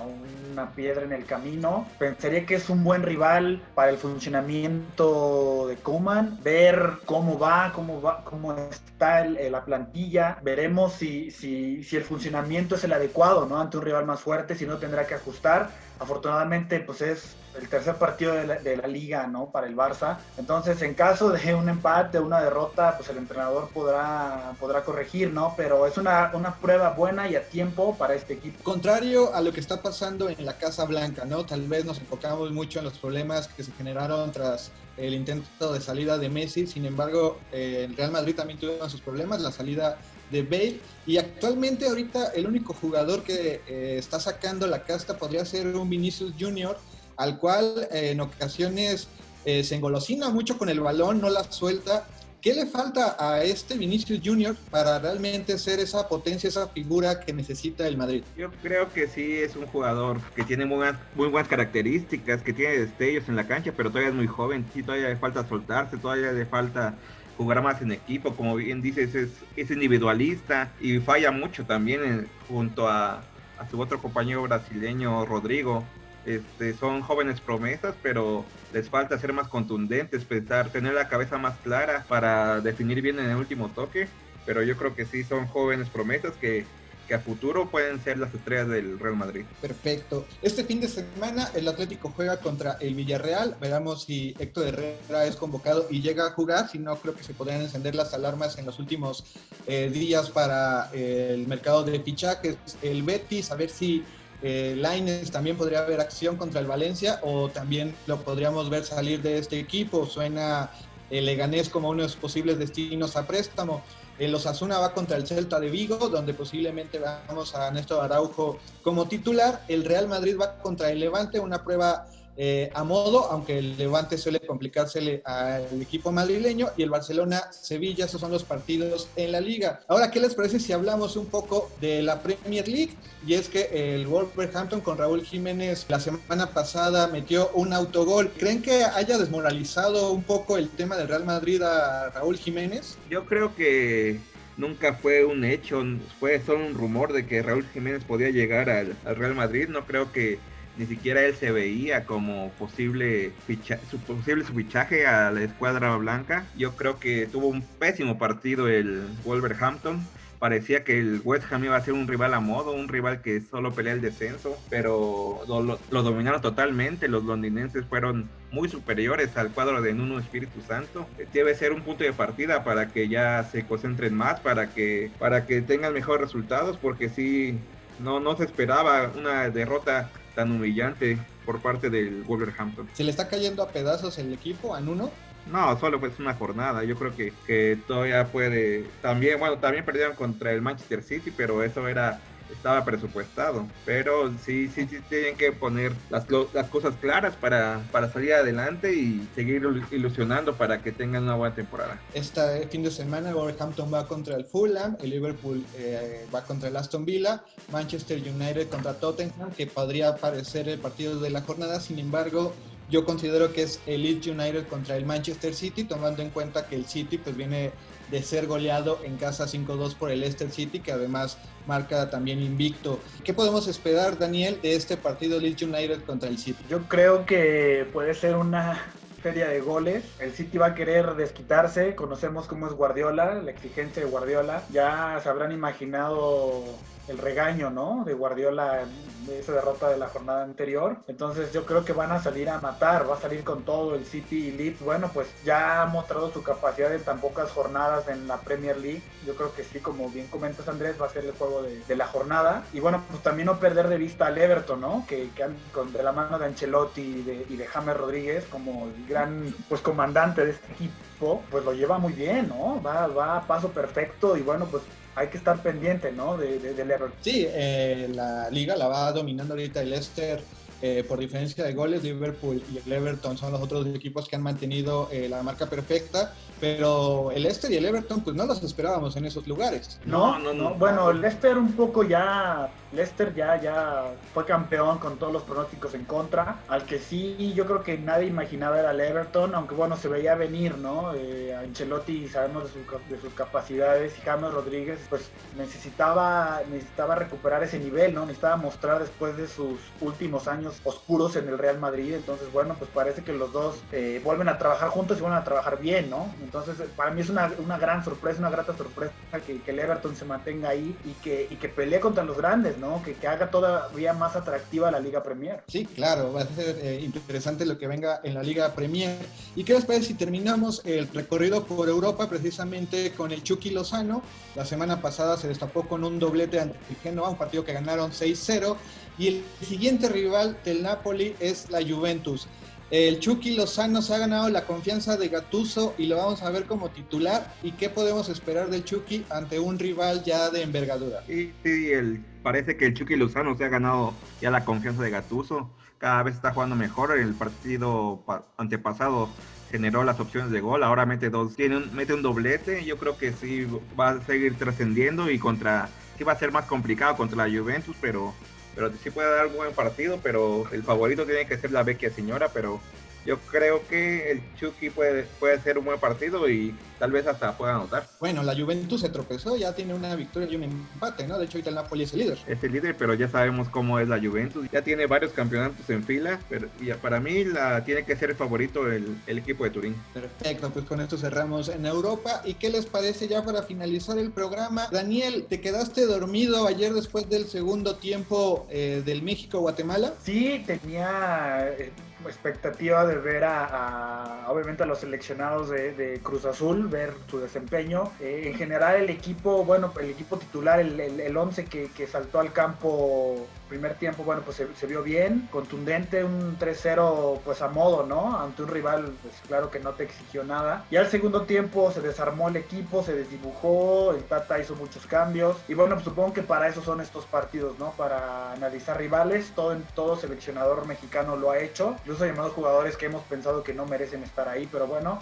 una 0.53 0.71
piedra 0.71 1.05
en 1.05 1.13
el 1.13 1.27
camino. 1.27 1.87
Pensaría 1.99 2.47
que 2.47 2.55
es 2.55 2.71
un 2.71 2.83
buen 2.83 3.03
rival 3.03 3.61
para 3.75 3.91
el 3.91 3.99
funcionamiento 3.99 5.67
de 5.69 5.77
Kuman, 5.77 6.43
ver 6.43 6.93
cómo 7.05 7.39
va, 7.39 7.73
cómo 7.75 8.01
va, 8.01 8.25
cómo 8.25 8.55
está 8.57 9.27
la 9.27 9.63
plantilla. 9.67 10.39
Veremos 10.43 10.95
si, 10.95 11.31
si, 11.31 11.74
si 11.83 11.97
el 11.97 12.05
funcionamiento 12.05 12.77
es 12.77 12.85
el 12.85 12.93
adecuado, 12.93 13.47
¿no? 13.47 13.61
Ante 13.61 13.77
un 13.77 13.85
rival 13.85 14.05
más 14.05 14.21
fuerte, 14.21 14.55
si 14.55 14.67
no 14.67 14.79
tendrá 14.79 15.07
que 15.07 15.15
ajustar. 15.15 15.71
Afortunadamente, 15.99 16.81
pues 16.81 17.01
es 17.01 17.37
el 17.59 17.69
tercer 17.69 17.95
partido 17.97 18.35
de 18.35 18.77
la, 18.77 18.87
liga, 18.87 19.27
¿no? 19.27 19.47
Para 19.47 19.67
el 19.67 19.77
Barça. 19.77 20.19
Entonces, 20.37 20.83
en 20.83 20.95
caso 20.95 21.31
de 21.31 21.55
un 21.55 21.69
empate, 21.69 22.19
una 22.19 22.41
derrota, 22.41 22.97
pues 22.97 23.09
el 23.11 23.19
entrenador 23.19 23.69
podrá, 23.73 24.53
podrá 24.59 24.83
corregir, 24.85 25.33
¿no? 25.33 25.55
Pero 25.57 25.87
es 25.87 25.97
una, 25.97 26.33
una 26.35 26.55
prueba 26.57 26.91
buena 26.91 27.29
y 27.29 27.37
a 27.37 27.49
tiempo 27.49 27.97
para 27.97 28.15
este 28.15 28.35
equipo. 28.35 28.63
Contrario 28.65 29.35
a 29.35 29.41
lo 29.41 29.53
que 29.53 29.61
está 29.61 29.83
pasando 29.83 30.29
en 30.29 30.45
la 30.45 30.59
Casa 30.59 30.85
Blanca, 30.85 31.25
¿no? 31.25 31.47
Tal 31.47 31.63
vez 31.67 31.85
nos 31.85 31.99
enfocamos 31.99 32.51
mucho 32.51 32.81
en 32.81 32.87
los 32.87 32.99
problemas 32.99 33.49
que 33.49 33.63
se 33.63 33.73
generaron 33.73 34.33
tras 34.33 34.73
el 34.97 35.15
intento 35.15 35.73
de 35.73 35.81
salida 35.81 36.19
de 36.19 36.29
Messi. 36.29 36.67
Sin 36.67 36.87
embargo, 36.87 37.39
eh, 37.53 37.87
el 37.89 37.97
Real 37.97 38.11
Madrid 38.11 38.35
también 38.35 38.59
tuvo 38.59 38.89
sus 38.89 39.01
problemas, 39.01 39.41
la 39.41 39.53
salida 39.53 39.99
de 40.31 40.43
Bale. 40.43 40.81
Y 41.07 41.19
actualmente 41.19 41.87
ahorita 41.87 42.29
el 42.29 42.47
único 42.47 42.75
jugador 42.75 43.23
que 43.23 43.61
eh, 43.67 43.97
está 43.99 44.19
sacando 44.21 44.67
la 44.67 44.83
casta 44.83 45.17
podría 45.19 45.45
ser 45.45 45.67
un 45.77 45.89
Vinicius 45.89 46.33
Junior 46.39 46.79
al 47.17 47.39
cual 47.39 47.89
eh, 47.91 48.11
en 48.11 48.21
ocasiones 48.21 49.09
eh, 49.45 49.63
se 49.63 49.77
engolosina 49.77 50.31
mucho 50.31 50.57
con 50.59 50.69
el 50.69 50.81
balón, 50.81 51.21
no 51.21 51.29
la 51.29 51.45
suelta. 51.45 52.07
¿Qué 52.41 52.53
le 52.53 52.67
falta 52.67 53.17
a 53.19 53.43
este 53.43 53.79
Vinicius 53.79 54.21
Junior 54.23 54.55
para 54.71 54.99
realmente 54.99 55.57
ser 55.57 55.81
esa 55.81 56.07
potencia, 56.09 56.49
esa 56.49 56.69
figura 56.69 57.21
que 57.21 57.33
necesita 57.33 57.89
el 57.89 57.97
Madrid? 57.97 58.23
Yo 58.37 58.51
creo 58.63 58.93
que 58.93 59.09
sí 59.09 59.33
es 59.33 59.57
un 59.57 59.67
jugador 59.67 60.21
que 60.37 60.45
tiene 60.45 60.67
muy 60.67 60.77
buenas, 60.77 61.01
muy 61.15 61.29
buenas 61.29 61.49
características, 61.49 62.43
que 62.43 62.53
tiene 62.53 62.81
destellos 62.81 63.31
en 63.31 63.37
la 63.37 63.47
cancha, 63.47 63.73
pero 63.75 63.89
todavía 63.89 64.11
es 64.11 64.15
muy 64.15 64.27
joven, 64.27 64.67
sí, 64.75 64.83
todavía 64.83 65.09
le 65.09 65.17
falta 65.17 65.49
soltarse, 65.49 65.97
todavía 65.97 66.33
le 66.33 66.45
falta 66.45 66.99
jugar 67.37 67.63
más 67.63 67.83
en 67.83 67.93
equipo, 67.93 68.35
como 68.35 68.57
bien 68.57 68.83
dices, 68.83 69.15
es, 69.15 69.71
individualista 69.71 70.73
y 70.81 70.99
falla 70.99 71.31
mucho 71.31 71.65
también 71.65 72.29
junto 72.49 72.89
a, 72.89 73.23
a 73.59 73.69
su 73.71 73.81
otro 73.81 74.01
compañero 74.01 74.43
brasileño, 74.43 75.25
Rodrigo. 75.25 75.85
Este, 76.25 76.73
son 76.73 77.03
jóvenes 77.03 77.41
promesas, 77.41 77.95
pero 78.03 78.47
les 78.73 78.89
falta 78.89 79.19
ser 79.19 79.33
más 79.33 79.49
contundentes, 79.49 80.25
pensar, 80.25 80.71
tener 80.71 80.95
la 80.95 81.09
cabeza 81.09 81.37
más 81.37 81.59
clara 81.59 82.07
para 82.09 82.61
definir 82.61 83.03
bien 83.03 83.19
en 83.19 83.31
el 83.31 83.37
último 83.37 83.69
toque. 83.69 84.09
Pero 84.47 84.63
yo 84.63 84.77
creo 84.77 84.95
que 84.95 85.07
sí 85.07 85.25
son 85.25 85.47
jóvenes 85.47 85.89
promesas 85.91 86.37
que, 86.37 86.65
que 87.07 87.15
a 87.15 87.21
futuro 87.21 87.71
pueden 87.71 88.03
ser 88.03 88.19
las 88.19 88.35
estrellas 88.35 88.69
del 88.69 88.99
Real 88.99 89.17
Madrid. 89.17 89.45
Perfecto. 89.61 90.27
Este 90.43 90.65
fin 90.65 90.81
de 90.81 90.89
semana 90.89 91.51
el 91.55 91.69
Atlético 91.69 92.13
juega 92.15 92.39
contra 92.39 92.79
el 92.81 92.95
Villarreal. 92.95 93.57
Veamos 93.61 94.05
si 94.05 94.35
Héctor 94.39 94.69
Herrera 94.69 95.27
es 95.27 95.37
convocado 95.37 95.87
y 95.91 96.01
llega 96.01 96.27
a 96.27 96.31
jugar. 96.31 96.69
Si 96.69 96.79
no, 96.79 96.97
creo 96.97 97.15
que 97.15 97.23
se 97.23 97.35
podrían 97.35 97.63
encender 97.63 97.95
las 97.95 98.15
alarmas 98.15 98.59
en 98.59 98.67
los 98.67 98.79
últimos 98.79 99.25
eh, 99.67 99.91
días 99.93 100.31
para 100.31 100.91
el 100.93 101.47
mercado 101.47 101.85
de 101.85 102.01
fichajes. 102.01 102.57
El 102.83 103.03
Betis, 103.03 103.51
a 103.51 103.57
ver 103.57 103.71
si 103.71 104.05
eh, 104.43 104.75
Laines 104.77 105.31
también 105.31 105.57
podría 105.57 105.81
haber 105.81 106.01
acción 106.01 106.37
contra 106.37 106.61
el 106.61 106.67
Valencia 106.67 107.19
o 107.23 107.49
también 107.49 107.95
lo 108.07 108.21
podríamos 108.21 108.69
ver 108.69 108.85
salir 108.85 109.23
de 109.23 109.39
este 109.39 109.59
equipo. 109.59 110.07
Suena 110.07 110.71
el 111.11 111.27
Leganés 111.27 111.69
como 111.69 111.89
uno 111.91 112.03
de 112.03 112.09
los 112.09 112.17
posibles 112.17 112.59
destinos 112.59 113.17
a 113.17 113.27
préstamo. 113.27 113.83
El 114.19 114.35
Osasuna 114.35 114.79
va 114.79 114.95
contra 114.95 115.17
el 115.17 115.27
Celta 115.27 115.59
de 115.59 115.71
Vigo, 115.71 116.09
donde 116.09 116.35
posiblemente 116.35 117.01
vamos 117.01 117.55
a 117.55 117.71
Néstor 117.71 118.05
Araujo 118.05 118.59
como 118.83 119.09
titular. 119.09 119.65
El 119.69 119.85
Real 119.85 120.07
Madrid 120.07 120.37
va 120.41 120.59
contra 120.59 120.91
el 120.91 121.01
Levante, 121.01 121.41
una 121.41 121.65
prueba 121.65 122.07
eh, 122.37 122.71
a 122.75 122.83
modo, 122.83 123.31
aunque 123.31 123.59
el 123.59 123.77
Levante 123.77 124.19
suele 124.19 124.41
complicársele 124.41 125.23
al 125.25 125.81
equipo 125.81 126.11
madrileño 126.11 126.69
y 126.77 126.83
el 126.83 126.91
Barcelona-Sevilla, 126.91 128.07
esos 128.07 128.21
son 128.21 128.33
los 128.33 128.43
partidos 128.43 129.09
en 129.17 129.33
la 129.33 129.41
liga. 129.41 129.81
Ahora, 129.87 130.11
¿qué 130.11 130.21
les 130.21 130.35
parece 130.35 130.59
si 130.59 130.73
hablamos 130.73 131.17
un 131.17 131.27
poco 131.27 131.71
de 131.81 132.03
la 132.03 132.23
Premier 132.23 132.67
League? 132.67 132.97
Y 133.27 133.35
es 133.35 133.49
que 133.49 133.95
el 133.95 134.07
Wolverhampton 134.07 134.81
con 134.81 134.99
Raúl 134.99 135.23
Jiménez 135.23 135.87
la 135.89 136.01
semana 136.01 136.51
pasada 136.51 137.07
metió 137.07 137.51
un 137.55 137.73
autogol. 137.73 138.31
¿Creen 138.31 138.63
que 138.63 138.85
haya 138.85 139.17
desmoralizado 139.17 140.11
un 140.11 140.23
poco 140.23 140.59
el 140.59 140.69
tema 140.69 140.97
del 140.97 141.09
Real 141.09 141.25
Madrid 141.25 141.63
a 141.63 142.11
Raúl 142.11 142.37
Jiménez? 142.37 142.99
Yo 143.09 143.27
creo 143.27 143.55
que 143.55 144.19
nunca 144.57 144.95
fue 144.95 145.25
un 145.25 145.45
hecho, 145.45 145.83
fue 146.19 146.43
solo 146.45 146.67
un 146.67 146.75
rumor 146.75 147.13
de 147.13 147.27
que 147.27 147.43
Raúl 147.43 147.67
Jiménez 147.73 148.05
podía 148.05 148.31
llegar 148.31 148.69
al, 148.71 148.97
al 149.05 149.17
Real 149.17 149.35
Madrid. 149.35 149.69
No 149.69 149.87
creo 149.87 150.13
que 150.13 150.39
ni 150.77 150.87
siquiera 150.87 151.23
él 151.23 151.35
se 151.35 151.53
veía 151.53 152.05
como 152.05 152.51
posible, 152.59 153.33
ficha, 153.47 153.79
su 153.91 153.99
posible 153.99 154.45
fichaje 154.45 155.07
a 155.07 155.31
la 155.31 155.43
escuadra 155.43 155.97
blanca. 155.97 156.47
Yo 156.57 156.75
creo 156.77 156.99
que 156.99 157.27
tuvo 157.27 157.49
un 157.49 157.63
pésimo 157.63 158.19
partido 158.19 158.69
el 158.69 159.07
Wolverhampton. 159.25 160.05
Parecía 160.39 160.85
que 160.85 160.99
el 160.99 161.23
West 161.25 161.51
Ham 161.51 161.65
iba 161.65 161.77
a 161.77 161.81
ser 161.81 161.95
un 161.95 162.07
rival 162.07 162.35
a 162.35 162.41
modo, 162.41 162.73
un 162.73 162.89
rival 162.89 163.23
que 163.23 163.41
solo 163.41 163.73
pelea 163.73 163.95
el 163.95 164.03
descenso, 164.03 164.59
pero 164.69 165.41
lo, 165.49 166.03
dominaron 166.03 166.43
totalmente. 166.43 167.09
Los 167.09 167.25
londinenses 167.25 167.87
fueron 167.87 168.29
muy 168.51 168.69
superiores 168.69 169.39
al 169.39 169.53
cuadro 169.53 169.81
de 169.81 169.95
Nuno 169.95 170.19
Espíritu 170.19 170.61
Santo. 170.61 171.09
Debe 171.33 171.55
ser 171.55 171.73
un 171.73 171.81
punto 171.81 172.05
de 172.05 172.13
partida 172.13 172.63
para 172.63 172.89
que 172.89 173.09
ya 173.09 173.45
se 173.45 173.65
concentren 173.65 174.15
más, 174.15 174.41
para 174.41 174.69
que, 174.69 175.11
para 175.19 175.47
que 175.47 175.63
tengan 175.63 175.95
mejores 175.95 176.21
resultados, 176.21 176.77
porque 176.77 177.09
sí, 177.09 177.59
no, 177.99 178.21
no 178.21 178.37
se 178.37 178.45
esperaba 178.45 179.11
una 179.17 179.51
derrota 179.51 180.11
tan 180.35 180.51
humillante 180.51 181.19
por 181.45 181.61
parte 181.61 181.91
del 181.91 182.23
Wolverhampton. 182.23 182.89
¿Se 182.93 183.05
le 183.05 183.11
está 183.11 183.29
cayendo 183.29 183.63
a 183.63 183.69
pedazos 183.69 184.19
el 184.19 184.33
equipo 184.33 184.75
a 184.75 184.81
Nuno? 184.81 185.11
No, 185.51 185.79
solo 185.79 186.01
fue 186.01 186.11
una 186.19 186.35
jornada. 186.35 186.85
Yo 186.85 186.97
creo 186.97 187.15
que, 187.15 187.33
que 187.47 187.79
todavía 187.87 188.27
puede. 188.29 188.87
También, 189.03 189.39
bueno, 189.39 189.59
también 189.59 189.85
perdieron 189.85 190.17
contra 190.17 190.53
el 190.53 190.63
Manchester 190.63 191.03
City, 191.03 191.33
pero 191.37 191.63
eso 191.63 191.87
era 191.87 192.19
estaba 192.55 192.85
presupuestado. 192.85 193.67
Pero 193.85 194.33
sí, 194.45 194.69
sí, 194.75 194.87
sí 194.89 194.99
tienen 195.09 195.37
que 195.37 195.53
poner 195.53 195.93
las, 196.11 196.25
las 196.53 196.69
cosas 196.69 196.95
claras 197.01 197.35
para, 197.37 197.83
para 197.93 198.11
salir 198.13 198.33
adelante 198.33 198.95
y 198.95 199.29
seguir 199.35 199.63
ilusionando 199.91 200.55
para 200.55 200.83
que 200.83 200.93
tengan 200.93 201.25
una 201.25 201.35
buena 201.35 201.55
temporada. 201.55 202.01
Este 202.15 202.67
fin 202.69 202.83
de 202.83 202.91
semana 202.91 203.35
Wolverhampton 203.35 203.93
va 203.93 204.07
contra 204.07 204.37
el 204.37 204.45
Fulham, 204.45 204.97
el 205.01 205.11
Liverpool 205.11 205.65
eh, 205.77 206.27
va 206.35 206.43
contra 206.45 206.69
el 206.69 206.77
Aston 206.77 207.05
Villa, 207.05 207.43
Manchester 207.71 208.19
United 208.19 208.69
contra 208.69 208.95
Tottenham, 208.95 209.51
que 209.53 209.67
podría 209.67 210.17
parecer 210.17 210.69
el 210.69 210.79
partido 210.79 211.21
de 211.21 211.31
la 211.31 211.43
jornada, 211.43 211.81
sin 211.81 211.99
embargo 211.99 212.55
yo 212.91 213.05
considero 213.05 213.53
que 213.53 213.63
es 213.63 213.81
el 213.87 214.03
Leeds 214.03 214.27
United 214.27 214.67
contra 214.69 214.97
el 214.97 215.07
Manchester 215.07 215.55
City, 215.55 215.85
tomando 215.85 216.23
en 216.23 216.31
cuenta 216.31 216.67
que 216.67 216.77
el 216.77 216.85
City 216.85 217.19
pues 217.19 217.37
viene 217.37 217.73
de 218.15 218.23
ser 218.23 218.47
goleado 218.47 219.01
en 219.03 219.17
casa 219.17 219.47
5-2 219.47 219.97
por 219.97 220.09
el 220.09 220.21
Leicester 220.21 220.49
City, 220.49 220.79
que 220.79 220.93
además 220.93 221.37
marca 221.67 222.11
también 222.11 222.41
invicto. 222.41 223.01
¿Qué 223.25 223.35
podemos 223.35 223.67
esperar, 223.67 224.17
Daniel, 224.19 224.61
de 224.63 224.77
este 224.77 224.97
partido 224.97 225.41
Leeds 225.41 225.63
United 225.63 226.05
contra 226.05 226.29
el 226.29 226.39
City? 226.39 226.65
Yo 226.71 226.85
creo 226.85 227.27
que 227.27 227.89
puede 227.93 228.15
ser 228.15 228.37
una 228.37 228.81
feria 229.21 229.49
de 229.49 229.61
goles. 229.61 230.05
El 230.21 230.33
City 230.33 230.59
va 230.59 230.67
a 230.67 230.75
querer 230.77 231.17
desquitarse. 231.17 231.97
Conocemos 231.97 232.47
cómo 232.47 232.69
es 232.69 232.75
Guardiola, 232.75 233.35
la 233.35 233.51
exigencia 233.51 234.05
de 234.05 234.09
Guardiola. 234.09 234.63
Ya 234.71 235.19
se 235.21 235.29
habrán 235.29 235.51
imaginado 235.51 236.63
el 237.09 237.19
regaño, 237.19 237.71
¿no? 237.71 238.03
De 238.05 238.15
Guardiola 238.15 238.85
de 239.27 239.39
esa 239.39 239.53
derrota 239.53 239.89
de 239.89 239.99
la 239.99 240.09
jornada 240.09 240.45
anterior. 240.45 240.97
Entonces 241.07 241.53
yo 241.53 241.65
creo 241.65 241.85
que 241.85 241.93
van 241.93 242.13
a 242.13 242.23
salir 242.23 242.49
a 242.49 242.61
matar, 242.61 243.09
va 243.09 243.17
a 243.17 243.21
salir 243.21 243.45
con 243.45 243.65
todo 243.65 243.95
el 243.95 244.05
City 244.05 244.49
y 244.49 244.53
Leeds. 244.53 244.81
Bueno, 244.81 245.11
pues 245.13 245.29
ya 245.45 245.83
ha 245.83 245.87
mostrado 245.87 246.31
su 246.31 246.43
capacidad 246.43 246.95
en 246.95 247.03
tan 247.03 247.21
pocas 247.21 247.51
jornadas 247.51 248.09
en 248.09 248.27
la 248.27 248.39
Premier 248.39 248.77
League. 248.77 249.03
Yo 249.27 249.35
creo 249.35 249.55
que 249.55 249.65
sí, 249.65 249.81
como 249.81 250.09
bien 250.09 250.27
comentas 250.29 250.69
Andrés, 250.69 251.01
va 251.01 251.07
a 251.07 251.11
ser 251.11 251.25
el 251.25 251.33
juego 251.33 251.63
de, 251.63 251.95
la 251.95 252.07
jornada. 252.07 252.65
Y 252.73 252.81
bueno, 252.81 253.03
pues 253.11 253.23
también 253.23 253.47
no 253.47 253.61
perder 253.61 253.89
de 253.89 253.99
vista 253.99 254.27
al 254.27 254.37
Everton, 254.37 254.81
¿no? 254.81 255.05
Que, 255.07 255.31
con, 255.73 255.93
de 255.93 256.03
la 256.03 256.13
mano 256.13 256.39
de 256.39 256.47
Ancelotti 256.47 257.01
y 257.01 257.23
de, 257.23 257.47
y 257.49 257.57
de 257.57 257.67
James 257.67 257.97
Rodríguez 257.97 258.45
como 258.51 258.87
el 258.87 259.07
gran 259.07 259.55
pues 259.69 259.81
comandante 259.81 260.45
de 260.45 260.53
este 260.53 260.73
equipo, 260.73 261.43
pues 261.51 261.65
lo 261.65 261.73
lleva 261.73 261.99
muy 261.99 262.13
bien, 262.13 262.49
¿no? 262.49 262.83
Va, 262.83 263.07
va 263.07 263.37
a 263.37 263.47
paso 263.47 263.69
perfecto 263.69 264.37
y 264.37 264.43
bueno, 264.43 264.67
pues 264.67 264.83
hay 265.15 265.29
que 265.29 265.39
estar 265.39 265.63
pendiente, 265.63 266.13
¿no? 266.13 266.37
De, 266.37 266.59
de, 266.59 266.75
del 266.75 266.91
error. 266.91 267.13
Sí, 267.21 267.47
eh, 267.49 268.11
la 268.15 268.51
liga 268.51 268.77
la 268.77 268.89
va 268.89 269.13
dominando 269.13 269.55
ahorita 269.55 269.83
el 269.83 269.91
Leicester 269.91 270.43
eh, 270.87 271.03
por 271.03 271.19
diferencia 271.19 271.65
de 271.65 271.73
goles, 271.73 272.03
Liverpool 272.03 272.63
y 272.71 272.77
el 272.77 272.93
Everton 272.93 273.39
son 273.39 273.53
los 273.53 273.63
otros 273.63 273.87
equipos 273.87 274.29
que 274.29 274.37
han 274.37 274.43
mantenido 274.43 275.09
eh, 275.11 275.29
la 275.31 275.43
marca 275.43 275.65
perfecta, 275.65 276.35
pero 276.61 277.31
el 277.31 277.45
Leicester 277.45 277.71
y 277.71 277.77
el 277.77 277.87
Everton 277.87 278.21
pues 278.23 278.37
no 278.37 278.45
los 278.45 278.63
esperábamos 278.63 279.17
en 279.17 279.25
esos 279.25 279.47
lugares. 279.47 279.99
No, 280.05 280.39
no, 280.39 280.53
no. 280.53 280.75
Bueno, 280.75 281.11
el 281.11 281.23
Leicester 281.23 281.57
un 281.57 281.73
poco 281.73 282.03
ya, 282.03 282.71
Leicester 282.95 283.35
ya, 283.35 283.61
ya 283.61 284.05
fue 284.33 284.45
campeón 284.45 284.99
con 284.99 285.19
todos 285.19 285.33
los 285.33 285.43
pronósticos 285.43 285.95
en 285.95 286.05
contra, 286.05 286.61
al 286.69 286.85
que 286.85 286.99
sí 286.99 287.53
yo 287.55 287.67
creo 287.67 287.83
que 287.83 287.99
nadie 287.99 288.27
imaginaba 288.27 288.79
era 288.79 288.91
el 288.91 289.01
Everton, 289.01 289.55
aunque 289.55 289.75
bueno, 289.75 289.97
se 289.97 290.09
veía 290.09 290.35
venir, 290.35 290.77
¿no? 290.79 291.15
Eh, 291.15 291.55
Ancelotti 291.55 292.29
sabemos 292.29 292.71
de, 293.09 293.21
sus 293.21 293.35
capacidades 293.35 294.17
y 294.19 294.21
James 294.23 294.53
Rodríguez 294.53 294.99
pues 295.09 295.31
necesitaba, 295.57 296.63
necesitaba 296.71 297.15
recuperar 297.15 297.63
ese 297.63 297.79
nivel, 297.79 298.15
¿no? 298.15 298.23
Necesitaba 298.23 298.57
mostrar 298.57 299.01
después 299.01 299.37
de 299.37 299.47
sus 299.47 299.79
últimos 300.01 300.49
años 300.49 300.81
oscuros 300.85 301.37
en 301.37 301.49
el 301.49 301.59
Real 301.59 301.79
Madrid, 301.79 302.15
entonces 302.15 302.51
bueno, 302.53 302.75
pues 302.79 302.91
parece 302.91 303.23
que 303.23 303.33
los 303.33 303.53
dos 303.53 303.83
eh, 303.93 304.21
vuelven 304.25 304.49
a 304.49 304.59
trabajar 304.59 304.89
juntos 304.89 305.19
y 305.19 305.21
vuelven 305.21 305.41
a 305.41 305.45
trabajar 305.45 305.79
bien, 305.81 306.11
¿no? 306.11 306.33
Entonces 306.43 306.77
para 306.97 307.11
mí 307.11 307.21
es 307.21 307.31
una, 307.31 307.51
una 307.59 307.79
gran 307.79 308.05
sorpresa, 308.05 308.39
una 308.41 308.51
grata 308.51 308.77
sorpresa 308.77 309.13
que, 309.47 309.61
que, 309.61 309.71
el 309.71 309.79
Everton 309.79 310.15
se 310.15 310.25
mantenga 310.25 310.69
ahí 310.69 310.97
y 311.05 311.13
que, 311.15 311.49
y 311.51 311.57
que 311.57 311.69
pelee 311.69 312.01
contra 312.01 312.23
los 312.25 312.37
grandes, 312.37 312.79
¿no? 312.79 312.84
Que, 313.05 313.27
haga 313.27 313.51
todavía 313.51 314.13
más 314.13 314.37
atractiva 314.37 314.91
la 314.91 315.01
Liga 315.01 315.23
Premier. 315.23 315.63
Sí, 315.69 315.87
claro, 315.87 316.33
va 316.33 316.43
a 316.43 316.47
ser 316.47 316.79
eh, 316.83 317.01
interesante 317.03 317.65
lo 317.65 317.79
que 317.79 317.87
venga 317.87 318.21
en 318.23 318.35
la 318.35 318.43
Liga 318.43 318.75
Premier. 318.75 319.17
¿Y 319.57 319.65
qué 319.65 319.75
les 319.75 319.85
parece 319.85 320.09
si 320.09 320.15
terminamos 320.15 320.83
el 320.85 321.09
recorrido 321.09 321.65
por 321.65 321.89
Europa 321.89 322.29
precisamente 322.29 323.13
con 323.13 323.33
el 323.33 323.43
Chucky 323.43 323.71
Lozano? 323.71 324.23
La 324.55 324.65
semana 324.65 325.01
pasada 325.01 325.37
se 325.37 325.49
destapó 325.49 325.89
con 325.89 326.05
un 326.05 326.19
doblete 326.19 326.61
ante 326.61 326.77
el 326.91 326.97
Genoa, 327.03 327.31
un 327.31 327.39
partido 327.39 327.65
que 327.65 327.73
ganaron 327.73 328.11
6-0. 328.11 328.77
Y 329.17 329.29
el 329.29 329.45
siguiente 329.67 330.09
rival 330.09 330.59
del 330.65 330.83
Napoli 330.83 331.37
es 331.41 331.71
la 331.71 331.81
Juventus. 331.81 332.49
El 332.91 333.19
Chucky 333.19 333.57
Lozano 333.57 334.03
se 334.03 334.15
ha 334.15 334.19
ganado 334.19 334.49
la 334.51 334.67
confianza 334.67 335.17
de 335.17 335.29
Gatuso 335.29 335.95
y 335.97 336.07
lo 336.07 336.17
vamos 336.17 336.43
a 336.43 336.51
ver 336.51 336.67
como 336.67 336.91
titular. 336.91 337.55
¿Y 337.63 337.73
qué 337.73 337.89
podemos 337.89 338.29
esperar 338.29 338.69
del 338.69 338.85
Chucky 338.85 339.25
ante 339.31 339.59
un 339.59 339.79
rival 339.79 340.23
ya 340.23 340.51
de 340.51 340.63
envergadura? 340.63 341.23
Sí, 341.27 341.53
sí, 341.63 341.93
el, 341.93 342.25
parece 342.43 342.77
que 342.77 342.87
el 342.87 342.95
Chucky 342.95 343.17
Lozano 343.17 343.57
se 343.57 343.65
ha 343.65 343.69
ganado 343.69 344.13
ya 344.41 344.51
la 344.51 344.65
confianza 344.65 345.03
de 345.03 345.11
Gatuso. 345.11 345.71
Cada 345.99 346.23
vez 346.23 346.35
está 346.35 346.53
jugando 346.53 346.77
mejor. 346.77 347.19
El 347.19 347.35
partido 347.35 348.23
antepasado 348.59 349.31
generó 349.71 350.05
las 350.05 350.21
opciones 350.21 350.53
de 350.53 350.61
gol, 350.61 350.85
ahora 350.85 351.05
mete 351.05 351.31
dos, 351.31 351.57
tiene 351.57 351.79
un, 351.79 351.95
mete 351.97 352.15
un 352.15 352.23
doblete. 352.23 352.85
Yo 352.85 352.97
creo 352.99 353.17
que 353.17 353.33
sí 353.33 353.67
va 353.99 354.11
a 354.11 354.21
seguir 354.21 354.57
trascendiendo 354.57 355.31
y 355.31 355.39
contra, 355.39 355.89
sí 356.17 356.23
va 356.23 356.33
a 356.33 356.39
ser 356.39 356.53
más 356.53 356.67
complicado 356.67 357.17
contra 357.17 357.45
la 357.45 357.59
Juventus, 357.59 357.97
pero 358.01 358.35
pero 358.75 358.93
sí 359.03 359.11
puede 359.11 359.31
dar 359.31 359.47
un 359.47 359.57
buen 359.57 359.73
partido, 359.73 360.21
pero 360.23 360.65
el 360.73 360.83
favorito 360.83 361.25
tiene 361.25 361.47
que 361.47 361.57
ser 361.59 361.71
la 361.71 361.83
Vecchia 361.83 362.11
Señora, 362.11 362.51
pero 362.53 362.81
yo 363.25 363.39
creo 363.51 363.87
que 363.89 364.31
el 364.31 364.43
Chucky 364.57 364.91
puede, 364.91 365.25
puede 365.41 365.61
ser 365.61 365.79
un 365.79 365.85
buen 365.85 365.99
partido 365.99 366.49
y 366.49 366.75
tal 366.99 367.11
vez 367.11 367.27
hasta 367.27 367.57
pueda 367.57 367.75
anotar. 367.75 368.07
Bueno, 368.21 368.43
la 368.43 368.55
Juventus 368.55 369.01
se 369.01 369.09
tropezó, 369.09 369.57
ya 369.57 369.75
tiene 369.75 369.95
una 369.95 370.15
victoria 370.15 370.49
y 370.51 370.57
un 370.57 370.65
empate, 370.65 371.27
¿no? 371.27 371.39
De 371.39 371.47
hecho, 371.47 371.59
ahorita 371.59 371.71
el 371.71 371.77
Napoli 371.77 372.05
es 372.05 372.13
el 372.13 372.21
líder. 372.21 372.39
Es 372.47 372.63
el 372.63 372.73
líder, 372.73 372.97
pero 372.97 373.15
ya 373.15 373.29
sabemos 373.29 373.69
cómo 373.69 373.99
es 373.99 374.09
la 374.09 374.19
Juventus. 374.19 374.67
Ya 374.71 374.83
tiene 374.83 375.07
varios 375.07 375.33
campeonatos 375.33 375.89
en 375.89 376.05
fila, 376.05 376.39
pero 376.49 376.69
para 377.01 377.21
mí 377.21 377.45
la 377.45 377.85
tiene 377.85 378.05
que 378.05 378.17
ser 378.17 378.31
el 378.31 378.37
favorito 378.37 378.91
el, 378.91 379.17
el, 379.27 379.39
equipo 379.39 379.65
de 379.65 379.71
Turín. 379.71 379.97
Perfecto, 380.13 380.71
pues 380.71 380.85
con 380.85 381.01
esto 381.01 381.17
cerramos 381.17 381.69
en 381.69 381.87
Europa. 381.87 382.43
¿Y 382.45 382.55
qué 382.55 382.71
les 382.71 382.87
parece 382.87 383.27
ya 383.29 383.45
para 383.45 383.63
finalizar 383.63 384.19
el 384.19 384.31
programa? 384.31 384.89
Daniel, 384.91 385.47
¿te 385.49 385.61
quedaste 385.61 386.07
dormido 386.07 386.67
ayer 386.67 386.93
después 386.93 387.29
del 387.29 387.47
segundo 387.47 387.97
tiempo 387.97 388.67
eh, 388.71 389.03
del 389.05 389.23
México-Guatemala? 389.23 390.13
Sí, 390.23 390.63
tenía... 390.67 391.71
Eh 391.79 391.93
expectativa 392.29 393.07
de 393.07 393.17
ver 393.17 393.45
a, 393.45 394.47
obviamente 394.49 394.83
a 394.83 394.87
los 394.87 395.01
seleccionados 395.01 395.71
de, 395.71 395.93
de, 395.93 396.21
Cruz 396.21 396.45
Azul, 396.45 396.89
ver 396.89 397.15
su 397.31 397.41
desempeño. 397.41 398.13
Eh, 398.21 398.43
en 398.47 398.55
general 398.55 398.97
el 398.97 399.11
equipo, 399.11 399.65
bueno, 399.65 399.93
el 400.01 400.11
equipo 400.11 400.37
titular, 400.37 400.81
el, 400.81 400.99
el, 401.01 401.21
el 401.21 401.37
once 401.37 401.65
que, 401.65 401.91
que, 401.97 402.07
saltó 402.07 402.41
al 402.41 402.53
campo 402.53 403.47
primer 403.75 403.95
tiempo, 403.95 404.23
bueno, 404.23 404.43
pues 404.45 404.57
se, 404.57 404.73
se 404.77 404.87
vio 404.87 405.03
bien, 405.03 405.49
contundente, 405.51 406.23
un 406.23 406.57
3-0 406.61 407.41
pues 407.45 407.61
a 407.61 407.67
modo, 407.67 408.07
¿no? 408.07 408.39
Ante 408.41 408.63
un 408.63 408.69
rival, 408.69 409.13
pues 409.21 409.35
claro 409.49 409.69
que 409.69 409.81
no 409.81 409.95
te 409.95 410.05
exigió 410.05 410.45
nada. 410.45 410.85
Y 410.93 410.97
al 410.97 411.11
segundo 411.11 411.43
tiempo 411.43 411.91
se 411.91 412.01
desarmó 412.01 412.49
el 412.49 412.55
equipo, 412.55 413.03
se 413.03 413.17
desdibujó, 413.17 414.13
el 414.13 414.23
Tata 414.23 414.61
hizo 414.61 414.77
muchos 414.77 415.09
cambios. 415.09 415.57
Y 415.67 415.75
bueno, 415.75 415.97
pues 415.97 416.05
supongo 416.05 416.33
que 416.33 416.43
para 416.43 416.69
eso 416.69 416.83
son 416.83 417.01
estos 417.01 417.25
partidos, 417.25 417.77
¿no? 417.81 417.91
Para 417.93 418.53
analizar 418.53 418.97
rivales, 418.97 419.51
todo, 419.57 419.77
todo 419.97 420.17
seleccionador 420.17 420.87
mexicano 420.87 421.35
lo 421.35 421.51
ha 421.51 421.59
hecho. 421.59 421.97
Incluso 422.05 422.27
llamados 422.27 422.53
jugadores 422.53 422.97
que 422.97 423.07
hemos 423.07 423.25
pensado 423.25 423.65
que 423.65 423.75
no 423.75 423.87
merecen 423.87 424.23
estar 424.23 424.49
ahí, 424.49 424.69
pero 424.71 424.87
bueno, 424.87 425.19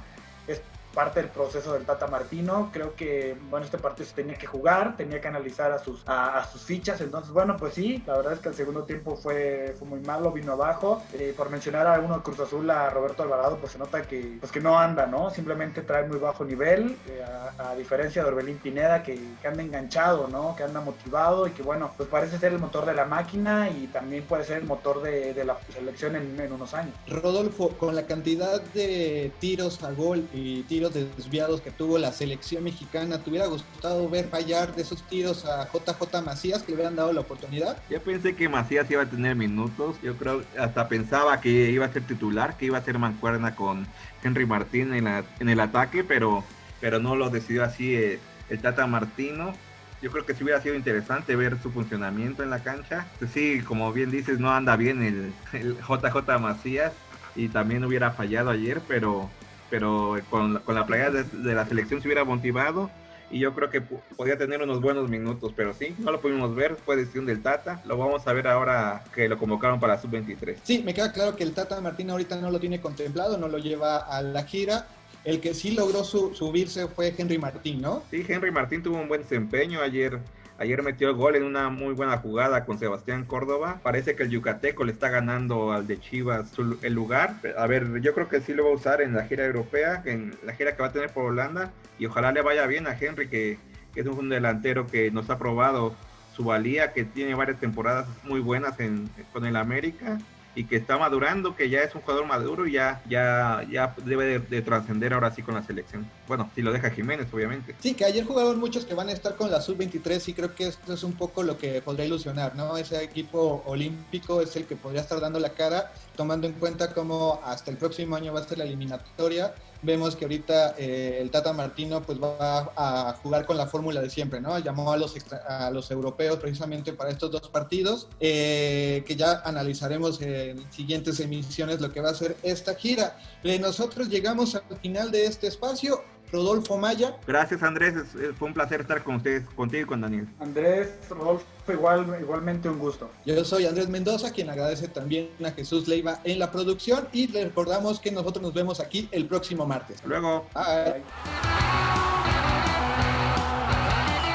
parte 0.92 1.20
del 1.20 1.30
proceso 1.30 1.72
del 1.72 1.84
Tata 1.84 2.06
Martino. 2.06 2.70
Creo 2.72 2.94
que, 2.94 3.36
bueno, 3.50 3.64
este 3.64 3.78
partido 3.78 4.08
se 4.08 4.14
tenía 4.14 4.34
que 4.34 4.46
jugar, 4.46 4.96
tenía 4.96 5.20
que 5.20 5.28
analizar 5.28 5.72
a 5.72 5.78
sus, 5.78 6.06
a, 6.06 6.38
a, 6.38 6.44
sus 6.44 6.62
fichas. 6.62 7.00
Entonces, 7.00 7.32
bueno, 7.32 7.56
pues 7.56 7.74
sí, 7.74 8.02
la 8.06 8.16
verdad 8.16 8.34
es 8.34 8.40
que 8.40 8.48
el 8.48 8.54
segundo 8.54 8.84
tiempo 8.84 9.16
fue, 9.16 9.74
fue 9.78 9.88
muy 9.88 10.00
malo, 10.00 10.32
vino 10.32 10.52
abajo. 10.52 11.02
Eh, 11.14 11.34
por 11.36 11.50
mencionar 11.50 11.86
a 11.86 11.98
uno 12.00 12.16
de 12.16 12.22
Cruz 12.22 12.40
Azul, 12.40 12.68
a 12.70 12.90
Roberto 12.90 13.22
Alvarado, 13.22 13.56
pues 13.58 13.72
se 13.72 13.78
nota 13.78 14.02
que, 14.02 14.36
pues 14.40 14.52
que 14.52 14.60
no 14.60 14.78
anda, 14.78 15.06
¿no? 15.06 15.30
Simplemente 15.30 15.82
trae 15.82 16.06
muy 16.06 16.18
bajo 16.18 16.44
nivel, 16.44 16.96
eh, 17.08 17.24
a, 17.24 17.70
a, 17.70 17.74
diferencia 17.74 18.22
de 18.22 18.28
Orbelín 18.28 18.58
Pineda, 18.58 19.02
que, 19.02 19.18
que, 19.40 19.48
anda 19.48 19.62
enganchado, 19.62 20.28
¿no? 20.28 20.54
Que 20.56 20.64
anda 20.64 20.80
motivado 20.80 21.46
y 21.46 21.52
que, 21.52 21.62
bueno, 21.62 21.92
pues 21.96 22.08
parece 22.08 22.38
ser 22.38 22.52
el 22.52 22.58
motor 22.58 22.86
de 22.86 22.94
la 22.94 23.04
máquina 23.04 23.70
y 23.70 23.86
también 23.86 24.24
puede 24.24 24.44
ser 24.44 24.58
el 24.58 24.64
motor 24.64 25.02
de, 25.02 25.34
de 25.34 25.44
la 25.44 25.56
selección 25.72 26.16
en, 26.16 26.38
en 26.38 26.52
unos 26.52 26.74
años. 26.74 26.94
Rodolfo, 27.08 27.70
con 27.78 27.94
la 27.94 28.06
cantidad 28.06 28.60
de 28.60 29.32
tiros 29.40 29.82
a 29.82 29.92
gol 29.92 30.26
y 30.32 30.62
tiros 30.64 30.81
de 30.90 31.06
desviados 31.06 31.60
que 31.60 31.70
tuvo 31.70 31.98
la 31.98 32.12
selección 32.12 32.64
mexicana. 32.64 33.22
¿Te 33.22 33.30
hubiera 33.30 33.46
gustado 33.46 34.08
ver 34.08 34.28
fallar 34.28 34.74
de 34.74 34.82
esos 34.82 35.02
tiros 35.06 35.44
a 35.44 35.68
JJ 35.68 36.22
Macías 36.24 36.62
que 36.62 36.72
le 36.72 36.76
hubieran 36.76 36.96
dado 36.96 37.12
la 37.12 37.20
oportunidad? 37.20 37.82
Yo 37.88 38.00
pensé 38.00 38.34
que 38.34 38.48
Macías 38.48 38.90
iba 38.90 39.02
a 39.02 39.10
tener 39.10 39.36
minutos. 39.36 39.96
Yo 40.02 40.16
creo, 40.16 40.42
hasta 40.58 40.88
pensaba 40.88 41.40
que 41.40 41.70
iba 41.70 41.86
a 41.86 41.92
ser 41.92 42.06
titular, 42.06 42.56
que 42.56 42.66
iba 42.66 42.78
a 42.78 42.84
ser 42.84 42.98
mancuerna 42.98 43.54
con 43.54 43.86
Henry 44.22 44.46
Martín 44.46 44.94
en, 44.94 45.04
la, 45.04 45.24
en 45.40 45.48
el 45.48 45.60
ataque, 45.60 46.04
pero, 46.04 46.44
pero 46.80 46.98
no 46.98 47.16
lo 47.16 47.30
decidió 47.30 47.64
así 47.64 47.94
eh, 47.94 48.20
el 48.48 48.60
Tata 48.60 48.86
Martino. 48.86 49.52
Yo 50.00 50.10
creo 50.10 50.26
que 50.26 50.34
sí 50.34 50.42
hubiera 50.42 50.60
sido 50.60 50.74
interesante 50.74 51.36
ver 51.36 51.62
su 51.62 51.70
funcionamiento 51.70 52.42
en 52.42 52.50
la 52.50 52.62
cancha. 52.62 53.06
Sí, 53.32 53.60
como 53.60 53.92
bien 53.92 54.10
dices, 54.10 54.40
no 54.40 54.50
anda 54.50 54.76
bien 54.76 55.02
el, 55.02 55.32
el 55.52 55.76
JJ 55.76 56.40
Macías 56.40 56.92
y 57.34 57.48
también 57.48 57.84
hubiera 57.84 58.10
fallado 58.10 58.50
ayer, 58.50 58.80
pero 58.88 59.30
pero 59.72 60.20
con, 60.28 60.58
con 60.58 60.74
la 60.74 60.84
playa 60.84 61.10
de, 61.10 61.24
de, 61.24 61.54
la 61.54 61.64
selección 61.64 62.02
se 62.02 62.06
hubiera 62.06 62.24
motivado 62.24 62.90
y 63.30 63.38
yo 63.38 63.54
creo 63.54 63.70
que 63.70 63.80
podía 63.80 64.36
tener 64.36 64.60
unos 64.60 64.82
buenos 64.82 65.08
minutos, 65.08 65.54
pero 65.56 65.72
sí, 65.72 65.94
no 65.98 66.12
lo 66.12 66.20
pudimos 66.20 66.54
ver, 66.54 66.76
fue 66.76 66.94
decisión 66.94 67.24
del 67.24 67.40
Tata, 67.40 67.80
lo 67.86 67.96
vamos 67.96 68.26
a 68.26 68.34
ver 68.34 68.48
ahora 68.48 69.02
que 69.14 69.30
lo 69.30 69.38
convocaron 69.38 69.80
para 69.80 69.98
sub-23. 69.98 70.56
Sí, 70.62 70.82
me 70.84 70.92
queda 70.92 71.10
claro 71.10 71.36
que 71.36 71.42
el 71.42 71.54
Tata 71.54 71.80
Martín 71.80 72.10
ahorita 72.10 72.36
no 72.36 72.50
lo 72.50 72.60
tiene 72.60 72.82
contemplado, 72.82 73.38
no 73.38 73.48
lo 73.48 73.56
lleva 73.56 73.96
a 73.96 74.20
la 74.20 74.44
gira, 74.44 74.86
el 75.24 75.40
que 75.40 75.54
sí 75.54 75.70
logró 75.70 76.04
su, 76.04 76.34
subirse 76.34 76.86
fue 76.88 77.14
Henry 77.16 77.38
Martín, 77.38 77.80
¿no? 77.80 78.02
Sí, 78.10 78.26
Henry 78.28 78.50
Martín 78.50 78.82
tuvo 78.82 78.98
un 78.98 79.08
buen 79.08 79.22
desempeño 79.22 79.80
ayer. 79.80 80.18
Ayer 80.58 80.82
metió 80.82 81.08
el 81.08 81.16
gol 81.16 81.36
en 81.36 81.44
una 81.44 81.70
muy 81.70 81.94
buena 81.94 82.18
jugada 82.18 82.64
con 82.64 82.78
Sebastián 82.78 83.24
Córdoba. 83.24 83.80
Parece 83.82 84.14
que 84.14 84.22
el 84.22 84.30
Yucateco 84.30 84.84
le 84.84 84.92
está 84.92 85.08
ganando 85.08 85.72
al 85.72 85.86
de 85.86 85.98
Chivas 85.98 86.52
el 86.82 86.92
lugar. 86.92 87.36
A 87.58 87.66
ver, 87.66 88.00
yo 88.00 88.14
creo 88.14 88.28
que 88.28 88.40
sí 88.40 88.54
lo 88.54 88.64
va 88.64 88.70
a 88.70 88.74
usar 88.74 89.00
en 89.00 89.14
la 89.14 89.24
gira 89.24 89.44
europea, 89.44 90.02
en 90.04 90.34
la 90.44 90.54
gira 90.54 90.76
que 90.76 90.82
va 90.82 90.88
a 90.88 90.92
tener 90.92 91.10
por 91.10 91.24
Holanda. 91.24 91.72
Y 91.98 92.06
ojalá 92.06 92.32
le 92.32 92.42
vaya 92.42 92.66
bien 92.66 92.86
a 92.86 92.96
Henry, 92.98 93.28
que, 93.28 93.58
que 93.94 94.00
es 94.00 94.06
un 94.06 94.28
delantero 94.28 94.86
que 94.86 95.10
nos 95.10 95.30
ha 95.30 95.38
probado 95.38 95.94
su 96.36 96.44
valía, 96.44 96.92
que 96.92 97.04
tiene 97.04 97.34
varias 97.34 97.58
temporadas 97.58 98.06
muy 98.24 98.40
buenas 98.40 98.78
en, 98.80 99.10
con 99.32 99.44
el 99.44 99.56
América 99.56 100.18
y 100.54 100.64
que 100.64 100.76
está 100.76 100.98
madurando, 100.98 101.56
que 101.56 101.68
ya 101.68 101.80
es 101.82 101.94
un 101.94 102.02
jugador 102.02 102.26
maduro 102.26 102.66
y 102.66 102.72
ya, 102.72 103.02
ya, 103.08 103.64
ya 103.70 103.94
debe 104.04 104.24
de, 104.26 104.38
de 104.38 104.62
trascender 104.62 105.14
ahora 105.14 105.34
sí 105.34 105.42
con 105.42 105.54
la 105.54 105.62
selección. 105.62 106.06
Bueno, 106.28 106.50
si 106.54 106.62
lo 106.62 106.72
deja 106.72 106.90
Jiménez, 106.90 107.28
obviamente. 107.32 107.74
Sí, 107.80 107.94
que 107.94 108.04
ayer 108.04 108.24
jugaron 108.24 108.58
muchos 108.58 108.84
que 108.84 108.94
van 108.94 109.08
a 109.08 109.12
estar 109.12 109.36
con 109.36 109.50
la 109.50 109.60
sub-23 109.60 110.28
y 110.28 110.34
creo 110.34 110.54
que 110.54 110.68
esto 110.68 110.94
es 110.94 111.02
un 111.02 111.12
poco 111.14 111.42
lo 111.42 111.58
que 111.58 111.82
podría 111.82 112.06
ilusionar, 112.06 112.54
¿no? 112.54 112.76
Ese 112.76 113.02
equipo 113.02 113.62
olímpico 113.66 114.40
es 114.40 114.54
el 114.56 114.66
que 114.66 114.76
podría 114.76 115.02
estar 115.02 115.20
dando 115.20 115.38
la 115.38 115.50
cara, 115.50 115.92
tomando 116.16 116.46
en 116.46 116.54
cuenta 116.54 116.92
cómo 116.92 117.40
hasta 117.44 117.70
el 117.70 117.76
próximo 117.76 118.16
año 118.16 118.32
va 118.32 118.40
a 118.40 118.44
ser 118.44 118.58
la 118.58 118.64
eliminatoria. 118.64 119.54
Vemos 119.84 120.14
que 120.14 120.24
ahorita 120.26 120.76
eh, 120.78 121.18
el 121.20 121.30
Tata 121.32 121.52
Martino 121.52 122.02
pues 122.02 122.22
va 122.22 122.70
a 122.76 123.14
jugar 123.20 123.44
con 123.44 123.56
la 123.56 123.66
fórmula 123.66 124.00
de 124.00 124.10
siempre, 124.10 124.40
¿no? 124.40 124.56
Llamó 124.60 124.92
a 124.92 124.96
los, 124.96 125.16
extra, 125.16 125.38
a 125.38 125.70
los 125.72 125.90
europeos 125.90 126.38
precisamente 126.38 126.92
para 126.92 127.10
estos 127.10 127.32
dos 127.32 127.48
partidos, 127.48 128.06
eh, 128.20 129.02
que 129.04 129.16
ya 129.16 129.42
analizaremos 129.44 130.20
en 130.50 130.72
siguientes 130.72 131.20
emisiones 131.20 131.80
lo 131.80 131.92
que 131.92 132.00
va 132.00 132.10
a 132.10 132.14
ser 132.14 132.36
esta 132.42 132.74
gira. 132.74 133.18
Eh, 133.42 133.58
nosotros 133.58 134.08
llegamos 134.08 134.54
al 134.54 134.78
final 134.80 135.10
de 135.10 135.26
este 135.26 135.46
espacio 135.46 136.02
Rodolfo 136.32 136.78
Maya. 136.78 137.16
Gracias 137.26 137.62
Andrés, 137.62 137.94
fue 138.38 138.48
un 138.48 138.54
placer 138.54 138.80
estar 138.80 139.04
con 139.04 139.16
ustedes, 139.16 139.44
contigo 139.54 139.82
y 139.82 139.86
con 139.86 140.00
Daniel. 140.00 140.26
Andrés, 140.40 140.90
Rodolfo, 141.10 141.44
igual, 141.68 142.16
igualmente 142.20 142.68
un 142.68 142.78
gusto. 142.78 143.10
Yo 143.26 143.44
soy 143.44 143.66
Andrés 143.66 143.88
Mendoza, 143.88 144.30
quien 144.30 144.48
agradece 144.48 144.88
también 144.88 145.28
a 145.44 145.50
Jesús 145.50 145.86
Leiva 145.86 146.20
en 146.24 146.38
la 146.38 146.50
producción 146.50 147.06
y 147.12 147.28
le 147.28 147.44
recordamos 147.44 148.00
que 148.00 148.10
nosotros 148.10 148.42
nos 148.42 148.54
vemos 148.54 148.80
aquí 148.80 149.08
el 149.12 149.26
próximo 149.26 149.66
martes. 149.66 149.98
luego. 150.06 150.46
Bye. 150.54 152.01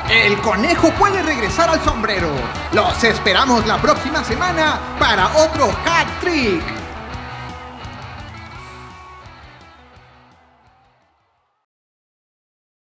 El 0.10 0.38
conejo 0.39 0.89
puede 0.91 1.22
regresar 1.22 1.70
al 1.70 1.84
sombrero. 1.84 2.32
Los 2.72 3.04
esperamos 3.04 3.67
la 3.67 3.78
próxima 3.82 4.24
semana 4.24 4.80
para 4.98 5.28
otro 5.36 5.70
hat 5.86 6.08
trick. 6.22 6.77